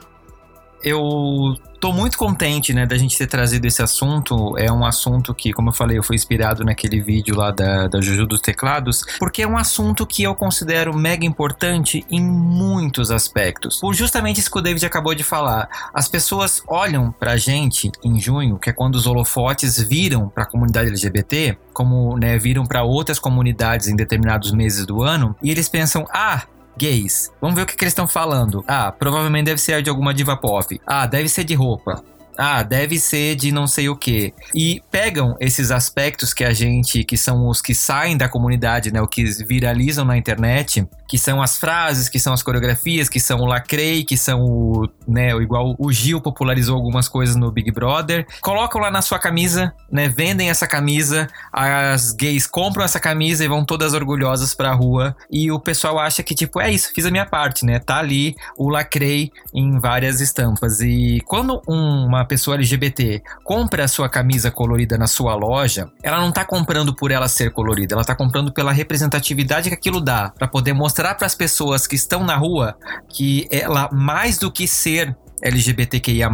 [0.82, 4.56] Eu tô muito contente, né, da gente ter trazido esse assunto.
[4.56, 8.00] É um assunto que, como eu falei, eu fui inspirado naquele vídeo lá da, da
[8.00, 13.80] Juju dos Teclados, porque é um assunto que eu considero mega importante em muitos aspectos.
[13.80, 15.68] Por justamente isso que o David acabou de falar.
[15.92, 20.88] As pessoas olham pra gente em junho, que é quando os holofotes viram pra comunidade
[20.88, 26.04] LGBT, como, né, viram para outras comunidades em determinados meses do ano, e eles pensam:
[26.14, 26.42] ah,
[26.76, 27.30] gays.
[27.40, 28.64] Vamos ver o que, que eles estão falando.
[28.66, 30.80] Ah, provavelmente deve ser de alguma diva pop.
[30.86, 32.02] Ah, deve ser de roupa.
[32.36, 34.32] Ah, deve ser de não sei o que.
[34.54, 39.00] E pegam esses aspectos que a gente, que são os que saem da comunidade, né,
[39.02, 43.40] o que viralizam na internet, que são as frases, que são as coreografias, que são
[43.40, 48.26] o lacrei, que são o, né, igual o Gil popularizou algumas coisas no Big Brother.
[48.40, 53.46] Colocam lá na sua camisa, né, vendem essa camisa, as gays compram essa camisa e
[53.46, 57.10] vão todas orgulhosas pra rua e o pessoal acha que tipo, é isso, fiz a
[57.10, 57.78] minha parte, né?
[57.78, 60.80] Tá ali o lacrei em várias estampas.
[60.80, 66.32] E quando uma pessoa LGBT compra a sua camisa colorida na sua loja, ela não
[66.32, 70.48] tá comprando por ela ser colorida, ela tá comprando pela representatividade que aquilo dá, para
[70.48, 72.76] poder mostrar mostrar para as pessoas que estão na rua
[73.08, 76.30] que ela, mais do que ser LGBTQIA+.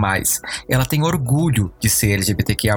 [0.68, 2.76] Ela tem orgulho de ser LGBTQIA+.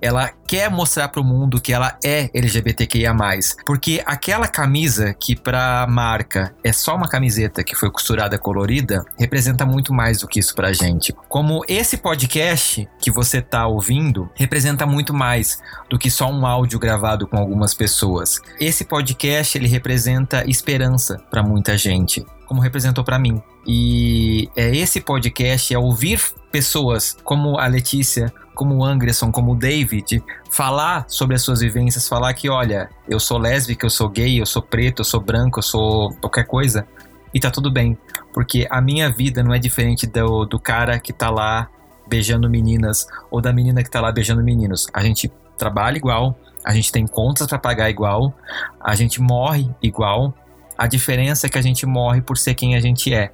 [0.00, 3.16] Ela quer mostrar para o mundo que ela é LGBTQIA+.
[3.64, 9.02] Porque aquela camisa que para a marca é só uma camiseta que foi costurada colorida,
[9.18, 11.14] representa muito mais do que isso pra gente.
[11.26, 16.78] Como esse podcast que você tá ouvindo representa muito mais do que só um áudio
[16.78, 18.38] gravado com algumas pessoas.
[18.60, 23.40] Esse podcast ele representa esperança para muita gente como representou para mim.
[23.66, 29.56] E é esse podcast, é ouvir pessoas como a Letícia, como o Anderson, como o
[29.56, 34.40] David, falar sobre as suas vivências, falar que, olha, eu sou lésbica, eu sou gay,
[34.40, 36.86] eu sou preto, eu sou branco, eu sou qualquer coisa,
[37.32, 37.96] e tá tudo bem.
[38.32, 41.68] Porque a minha vida não é diferente do, do cara que tá lá
[42.06, 44.86] beijando meninas ou da menina que tá lá beijando meninos.
[44.92, 48.34] A gente trabalha igual, a gente tem contas para pagar igual,
[48.80, 50.34] a gente morre igual,
[50.76, 53.32] a diferença é que a gente morre por ser quem a gente é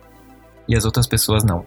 [0.69, 1.65] e as outras pessoas não.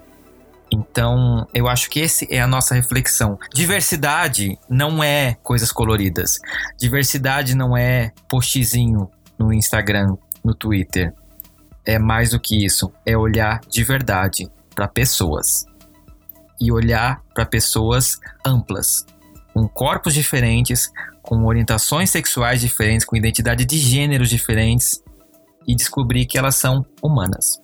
[0.71, 3.37] Então, eu acho que esse é a nossa reflexão.
[3.53, 6.39] Diversidade não é coisas coloridas.
[6.79, 11.13] Diversidade não é postzinho no Instagram, no Twitter.
[11.85, 12.91] É mais do que isso.
[13.05, 15.65] É olhar de verdade para pessoas.
[16.59, 19.05] E olhar para pessoas amplas,
[19.53, 20.89] com corpos diferentes,
[21.21, 25.03] com orientações sexuais diferentes, com identidade de gêneros diferentes
[25.67, 27.59] e descobrir que elas são humanas.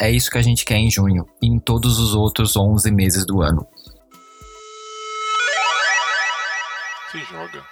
[0.00, 3.26] É isso que a gente quer em junho e em todos os outros 11 meses
[3.26, 3.66] do ano.
[7.10, 7.71] Se joga.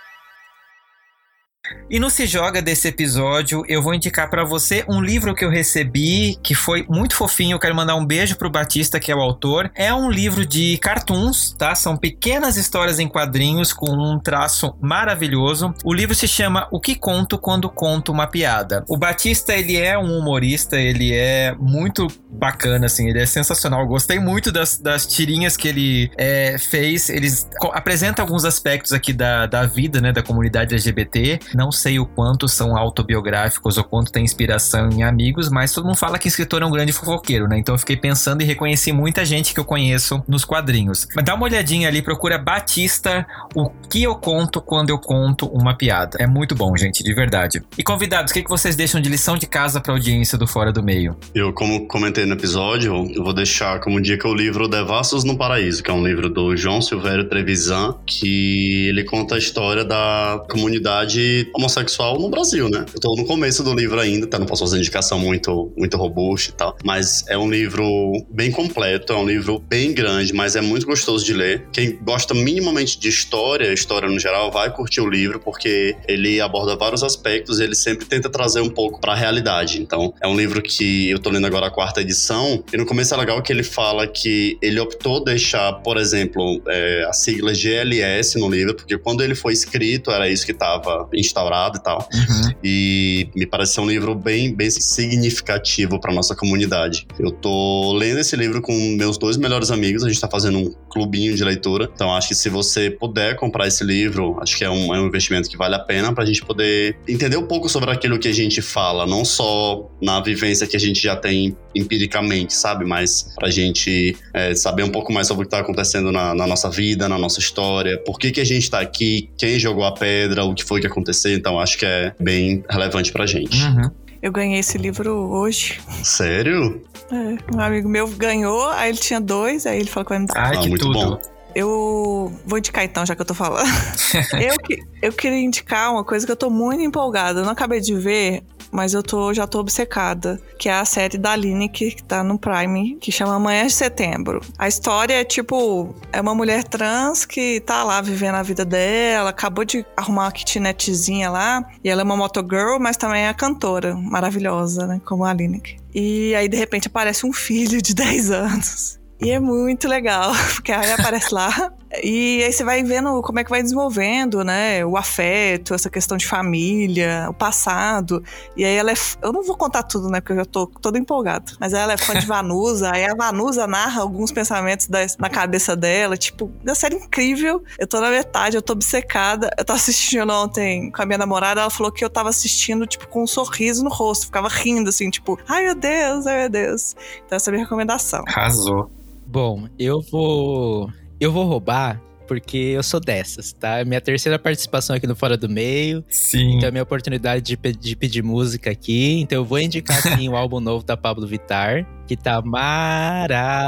[1.91, 5.51] E no Se Joga desse episódio, eu vou indicar para você um livro que eu
[5.51, 7.57] recebi, que foi muito fofinho.
[7.57, 9.71] Eu quero mandar um beijo pro Batista, que é o autor.
[9.75, 11.75] É um livro de cartoons, tá?
[11.75, 15.75] São pequenas histórias em quadrinhos com um traço maravilhoso.
[15.85, 18.85] O livro se chama O que conto quando conto uma piada.
[18.89, 23.81] O Batista, ele é um humorista, ele é muito bacana, assim, ele é sensacional.
[23.81, 27.09] Eu gostei muito das, das tirinhas que ele é, fez.
[27.09, 32.07] Eles apresentam alguns aspectos aqui da, da vida, né, da comunidade LGBT não sei o
[32.07, 36.63] quanto são autobiográficos ou quanto tem inspiração em amigos, mas todo mundo fala que escritor
[36.63, 37.59] é um grande fofoqueiro, né?
[37.59, 41.07] Então eu fiquei pensando e reconheci muita gente que eu conheço nos quadrinhos.
[41.15, 45.77] Mas dá uma olhadinha ali, procura Batista, o que eu conto quando eu conto uma
[45.77, 46.17] piada.
[46.19, 47.63] É muito bom, gente, de verdade.
[47.77, 50.73] E convidados, o que, que vocês deixam de lição de casa pra audiência do Fora
[50.73, 51.15] do Meio?
[51.35, 55.83] Eu, como comentei no episódio, eu vou deixar como dica o livro Devassos no Paraíso,
[55.83, 61.50] que é um livro do João Silvério Trevisan, que ele conta a história da comunidade
[61.55, 62.85] homossexual no Brasil, né?
[62.93, 64.39] Eu tô no começo do livro ainda, tá?
[64.39, 66.77] Não posso fazer indicação muito, muito robusta e tal.
[66.85, 71.25] Mas é um livro bem completo, é um livro bem grande, mas é muito gostoso
[71.25, 71.67] de ler.
[71.73, 76.77] Quem gosta minimamente de história, história no geral, vai curtir o livro, porque ele aborda
[76.77, 79.81] vários aspectos, ele sempre tenta trazer um pouco pra realidade.
[79.81, 83.15] Então, é um livro que eu tô lendo agora a quarta edição, e no começo
[83.15, 88.39] é legal que ele fala que ele optou deixar, por exemplo, é, a sigla GLS
[88.39, 91.09] no livro, porque quando ele foi escrito era isso que estava
[91.41, 92.09] instaurado e tal.
[92.13, 92.53] Uhum.
[92.63, 97.07] E me parece ser um livro bem, bem significativo para nossa comunidade.
[97.19, 100.75] Eu tô lendo esse livro com meus dois melhores amigos, a gente tá fazendo um
[100.89, 104.71] clubinho de leitura, então acho que se você puder comprar esse livro, acho que é
[104.71, 107.91] um, é um investimento que vale a pena pra gente poder entender um pouco sobre
[107.91, 112.55] aquilo que a gente fala, não só na vivência que a gente já tem empiricamente,
[112.55, 112.85] sabe?
[112.85, 116.47] Mas pra gente é, saber um pouco mais sobre o que tá acontecendo na, na,
[116.47, 119.93] nossa vida, na nossa história, por que, que a gente tá aqui, quem jogou a
[119.93, 121.33] pedra, o que foi que aconteceu.
[121.33, 123.63] Então acho que é bem relevante pra gente.
[123.63, 123.91] Uhum.
[124.23, 125.81] Eu ganhei esse livro hoje.
[126.03, 126.83] Sério?
[127.11, 130.27] É, um amigo meu ganhou, aí ele tinha dois, aí ele falou que vai me
[130.27, 130.37] dar.
[130.37, 130.99] Ai, ah, que muito tudo.
[130.99, 131.21] bom.
[131.55, 133.67] Eu vou indicar então, já que eu tô falando.
[134.41, 137.41] eu, eu queria indicar uma coisa que eu tô muito empolgada.
[137.41, 141.19] Eu não acabei de ver, mas eu tô, já tô obcecada, que é a série
[141.19, 144.41] da Aline que, tá no Prime, que chama Manhã de Setembro.
[144.59, 149.31] A história é tipo, é uma mulher trans que tá lá vivendo a vida dela,
[149.31, 153.95] acabou de arrumar uma kitnetzinha lá, e ela é uma motogirl, mas também é cantora,
[153.95, 155.61] maravilhosa, né, como a Aline.
[155.95, 159.01] E aí, de repente, aparece um filho de 10 anos.
[159.21, 161.73] E é muito legal, porque aí aparece lá.
[162.03, 164.85] E aí você vai vendo como é que vai desenvolvendo, né?
[164.85, 168.23] O afeto, essa questão de família, o passado.
[168.57, 168.95] E aí ela é.
[169.21, 170.21] Eu não vou contar tudo, né?
[170.21, 171.53] Porque eu já tô toda empolgada.
[171.59, 172.93] Mas ela é fã de Vanusa.
[172.93, 176.17] aí a Vanusa narra alguns pensamentos da, na cabeça dela.
[176.17, 177.63] Tipo, uma série incrível.
[177.77, 179.51] Eu tô na metade, eu tô obcecada.
[179.59, 181.63] Eu tô assistindo ontem com a minha namorada.
[181.63, 184.27] Ela falou que eu tava assistindo, tipo, com um sorriso no rosto.
[184.27, 186.95] Ficava rindo, assim, tipo, ai meu Deus, ai meu Deus.
[187.27, 188.23] Então essa é a minha recomendação.
[188.29, 188.91] Arrasou.
[189.27, 190.91] Bom, eu vou.
[191.21, 193.81] Eu vou roubar porque eu sou dessas, tá?
[193.81, 196.05] É minha terceira participação aqui no Fora do Meio.
[196.09, 196.57] Sim.
[196.57, 199.21] Então é minha oportunidade de, de pedir música aqui.
[199.21, 203.59] Então eu vou indicar aqui o álbum novo da Pablo Vittar, que tá maravilhoso.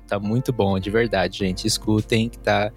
[0.00, 1.66] Tá muito bom, de verdade, gente.
[1.66, 2.72] Escutem, que tá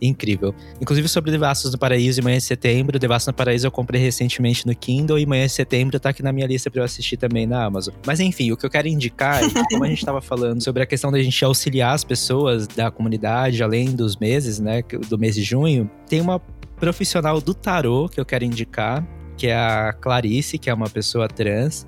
[0.00, 0.54] incrível.
[0.80, 2.98] Inclusive sobre Devassos no Paraíso e Manhã de Setembro.
[2.98, 6.32] Devassos no Paraíso eu comprei recentemente no Kindle e Manhã de Setembro tá aqui na
[6.32, 7.94] minha lista para eu assistir também na Amazon.
[8.06, 10.86] Mas enfim, o que eu quero indicar é como a gente tava falando sobre a
[10.86, 15.42] questão da gente auxiliar as pessoas da comunidade além dos meses, né, do mês de
[15.42, 16.40] junho, tem uma
[16.76, 21.28] profissional do tarô que eu quero indicar, que é a Clarice, que é uma pessoa
[21.28, 21.86] trans.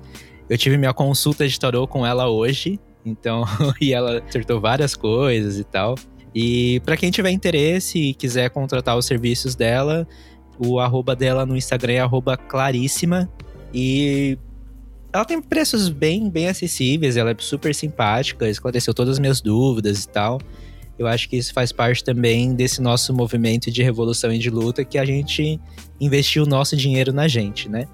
[0.49, 3.43] Eu tive minha consulta de tarô com ela hoje, então,
[3.79, 5.95] e ela acertou várias coisas e tal.
[6.33, 10.07] E para quem tiver interesse e quiser contratar os serviços dela,
[10.57, 13.29] o arroba dela no Instagram é arroba claríssima.
[13.73, 14.37] E
[15.11, 20.03] ela tem preços bem, bem acessíveis, ela é super simpática, esclareceu todas as minhas dúvidas
[20.03, 20.39] e tal.
[20.97, 24.83] Eu acho que isso faz parte também desse nosso movimento de revolução e de luta
[24.83, 25.59] que a gente
[25.99, 27.87] investiu o nosso dinheiro na gente, né?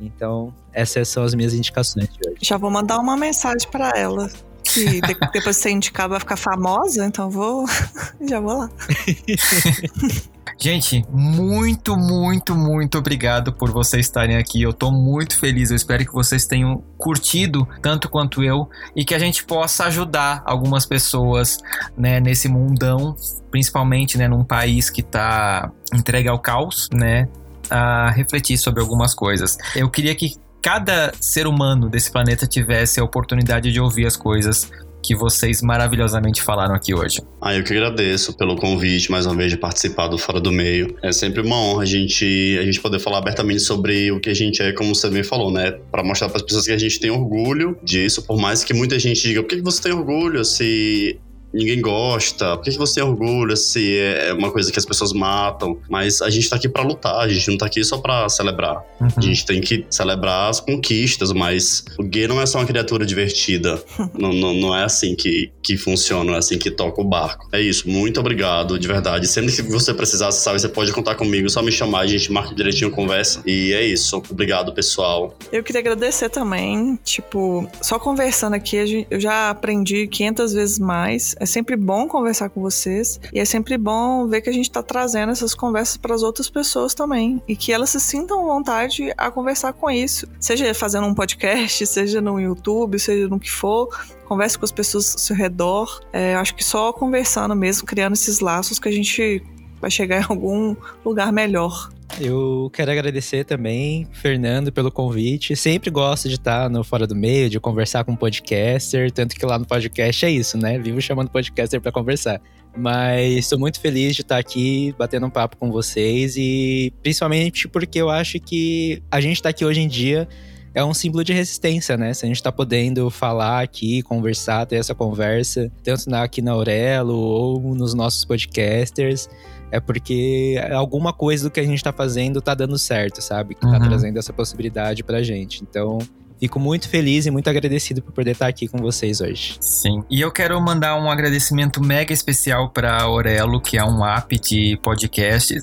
[0.00, 2.38] Então, essas são as minhas indicações de hoje.
[2.42, 4.30] Já vou mandar uma mensagem para ela
[4.76, 5.00] que
[5.32, 7.66] depois de ser indicada vai ficar famosa, então vou.
[8.28, 8.70] já vou lá.
[10.58, 14.62] Gente, muito, muito, muito obrigado por vocês estarem aqui.
[14.62, 15.70] Eu tô muito feliz.
[15.70, 20.42] Eu espero que vocês tenham curtido tanto quanto eu e que a gente possa ajudar
[20.46, 21.58] algumas pessoas,
[21.96, 23.14] né, nesse mundão,
[23.50, 27.28] principalmente, né, num país que tá entregue ao caos, né,
[27.68, 29.58] a refletir sobre algumas coisas.
[29.74, 30.36] Eu queria que
[30.66, 34.68] cada ser humano desse planeta tivesse a oportunidade de ouvir as coisas
[35.00, 37.22] que vocês maravilhosamente falaram aqui hoje.
[37.40, 40.96] Ah, eu que agradeço pelo convite, mais uma vez, de participar do Fora do Meio.
[41.00, 44.34] É sempre uma honra a gente, a gente poder falar abertamente sobre o que a
[44.34, 45.70] gente é, como você também falou, né?
[45.70, 48.98] Para mostrar para as pessoas que a gente tem orgulho disso, por mais que muita
[48.98, 51.16] gente diga, por que você tem orgulho se
[51.56, 55.78] ninguém gosta, por que você orgulha se é uma coisa que as pessoas matam?
[55.88, 58.84] Mas a gente tá aqui para lutar, a gente não tá aqui só para celebrar.
[59.00, 59.08] Uhum.
[59.16, 63.06] A gente tem que celebrar as conquistas, mas o gay não é só uma criatura
[63.06, 63.82] divertida.
[64.18, 67.48] não, não, não é assim que, que funciona, não é assim que toca o barco.
[67.52, 69.26] É isso, muito obrigado, de verdade.
[69.26, 72.54] Sempre que você precisar, sabe, você pode contar comigo, só me chamar, a gente marca
[72.54, 73.42] direitinho a conversa.
[73.46, 75.34] E é isso, obrigado, pessoal.
[75.50, 81.48] Eu queria agradecer também, tipo, só conversando aqui, eu já aprendi 500 vezes mais é
[81.48, 85.30] sempre bom conversar com vocês e é sempre bom ver que a gente está trazendo
[85.30, 89.72] essas conversas para as outras pessoas também e que elas se sintam vontade a conversar
[89.72, 93.88] com isso, seja fazendo um podcast, seja no YouTube, seja no que for.
[94.24, 96.00] Converse com as pessoas ao seu redor.
[96.12, 99.40] É, acho que só conversando mesmo, criando esses laços que a gente
[99.80, 100.74] vai chegar em algum
[101.04, 101.90] lugar melhor.
[102.20, 105.54] Eu quero agradecer também, Fernando, pelo convite.
[105.54, 109.10] Sempre gosto de estar no Fora do Meio, de conversar com um podcaster.
[109.10, 110.78] Tanto que lá no podcast é isso, né?
[110.78, 112.40] Vivo chamando podcaster para conversar.
[112.76, 118.00] Mas estou muito feliz de estar aqui batendo um papo com vocês e principalmente porque
[118.00, 120.28] eu acho que a gente está aqui hoje em dia
[120.76, 122.12] é um símbolo de resistência, né?
[122.12, 127.16] Se a gente tá podendo falar aqui, conversar, ter essa conversa, tanto aqui na Aurelo
[127.16, 129.26] ou nos nossos podcasters,
[129.70, 133.54] é porque alguma coisa do que a gente tá fazendo tá dando certo, sabe?
[133.54, 133.80] Que tá uhum.
[133.80, 135.62] trazendo essa possibilidade pra gente.
[135.62, 135.98] Então,
[136.38, 139.56] Fico muito feliz e muito agradecido por poder estar aqui com vocês hoje.
[139.60, 140.02] Sim.
[140.10, 144.78] E eu quero mandar um agradecimento mega especial para Aurelo, que é um app de
[144.82, 145.54] podcast,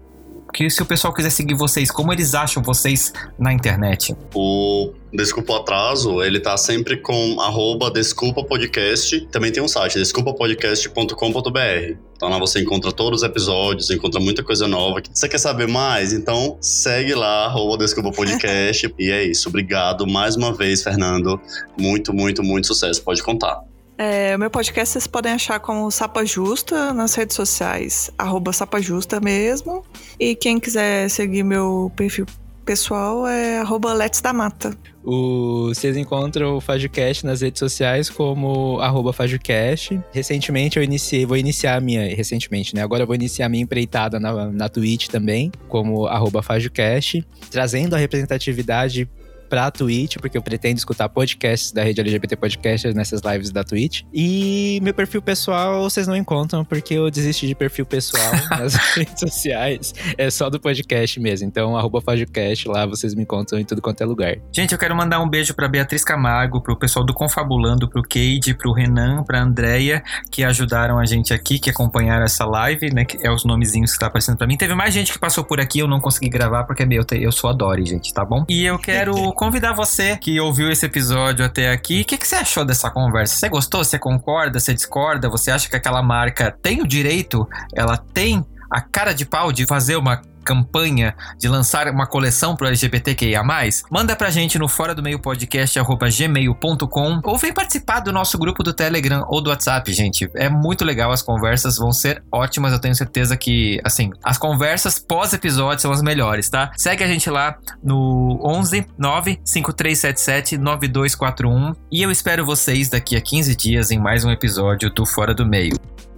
[0.53, 4.15] que se o pessoal quiser seguir vocês, como eles acham vocês na internet?
[4.33, 9.21] O Desculpa o Atraso, ele tá sempre com arroba Desculpa Podcast.
[9.31, 11.97] Também tem um site, desculpapodcast.com.br.
[12.15, 15.01] Então lá você encontra todos os episódios, encontra muita coisa nova.
[15.11, 16.13] Você quer saber mais?
[16.13, 18.93] Então segue lá, arroba Desculpa Podcast.
[18.99, 19.49] e é isso.
[19.49, 21.39] Obrigado mais uma vez, Fernando.
[21.79, 23.01] Muito, muito, muito sucesso.
[23.01, 23.61] Pode contar.
[23.97, 28.79] É, o meu podcast vocês podem achar como Sapa Justa nas redes sociais, arroba Sapa
[28.79, 29.83] Justa mesmo.
[30.19, 32.27] E quem quiser seguir meu perfil
[32.63, 34.77] pessoal é arroba Let's da Mata.
[35.03, 39.97] O, vocês encontram o FajoCast nas redes sociais como arroba FajoCast.
[40.11, 42.83] Recentemente eu iniciei, vou iniciar a minha, recentemente, né?
[42.83, 47.95] Agora eu vou iniciar a minha empreitada na, na Twitch também, como arroba FajoCast, trazendo
[47.95, 49.09] a representatividade
[49.47, 54.03] pra Twitch, porque eu pretendo escutar podcasts da rede LGBT Podcasters nessas lives da Twitch.
[54.13, 59.19] E meu perfil pessoal vocês não encontram, porque eu desisti de perfil pessoal nas redes
[59.19, 59.93] sociais.
[60.17, 61.47] É só do podcast mesmo.
[61.47, 64.37] Então, arroba Fajocast, lá vocês me encontram em tudo quanto é lugar.
[64.51, 68.53] Gente, eu quero mandar um beijo pra Beatriz Camargo, pro pessoal do Confabulando, pro Cade,
[68.53, 73.05] pro Renan, pra Andrea, que ajudaram a gente aqui, que acompanharam essa live, né?
[73.05, 74.57] Que é os nomezinhos que tá aparecendo pra mim.
[74.57, 77.49] Teve mais gente que passou por aqui, eu não consegui gravar, porque, meu, eu sou
[77.49, 78.45] a Dory, gente, tá bom?
[78.49, 82.01] E eu quero convidar você que ouviu esse episódio até aqui.
[82.01, 83.35] O que, que você achou dessa conversa?
[83.35, 83.83] Você gostou?
[83.83, 84.59] Você concorda?
[84.59, 85.29] Você discorda?
[85.29, 87.47] Você acha que aquela marca tem o direito?
[87.73, 92.67] Ela tem a cara de pau de fazer uma campanha de lançar uma coleção pro
[92.67, 93.43] LGBTQIA+,
[93.91, 98.63] manda pra gente no fora do meio podcast gmail.com ou vem participar do nosso grupo
[98.63, 100.29] do Telegram ou do WhatsApp, gente.
[100.33, 104.97] É muito legal, as conversas vão ser ótimas, eu tenho certeza que, assim, as conversas
[104.97, 106.71] pós-episódio são as melhores, tá?
[106.77, 113.21] Segue a gente lá no 11 9 5377 9241 e eu espero vocês daqui a
[113.21, 115.75] 15 dias em mais um episódio do Fora do Meio.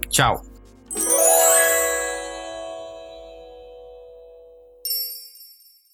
[0.08, 0.49] Tchau!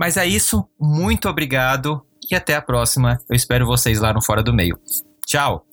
[0.00, 3.20] Mas é isso, muito obrigado e até a próxima.
[3.28, 4.78] Eu espero vocês lá no Fora do Meio.
[5.26, 5.66] Tchau!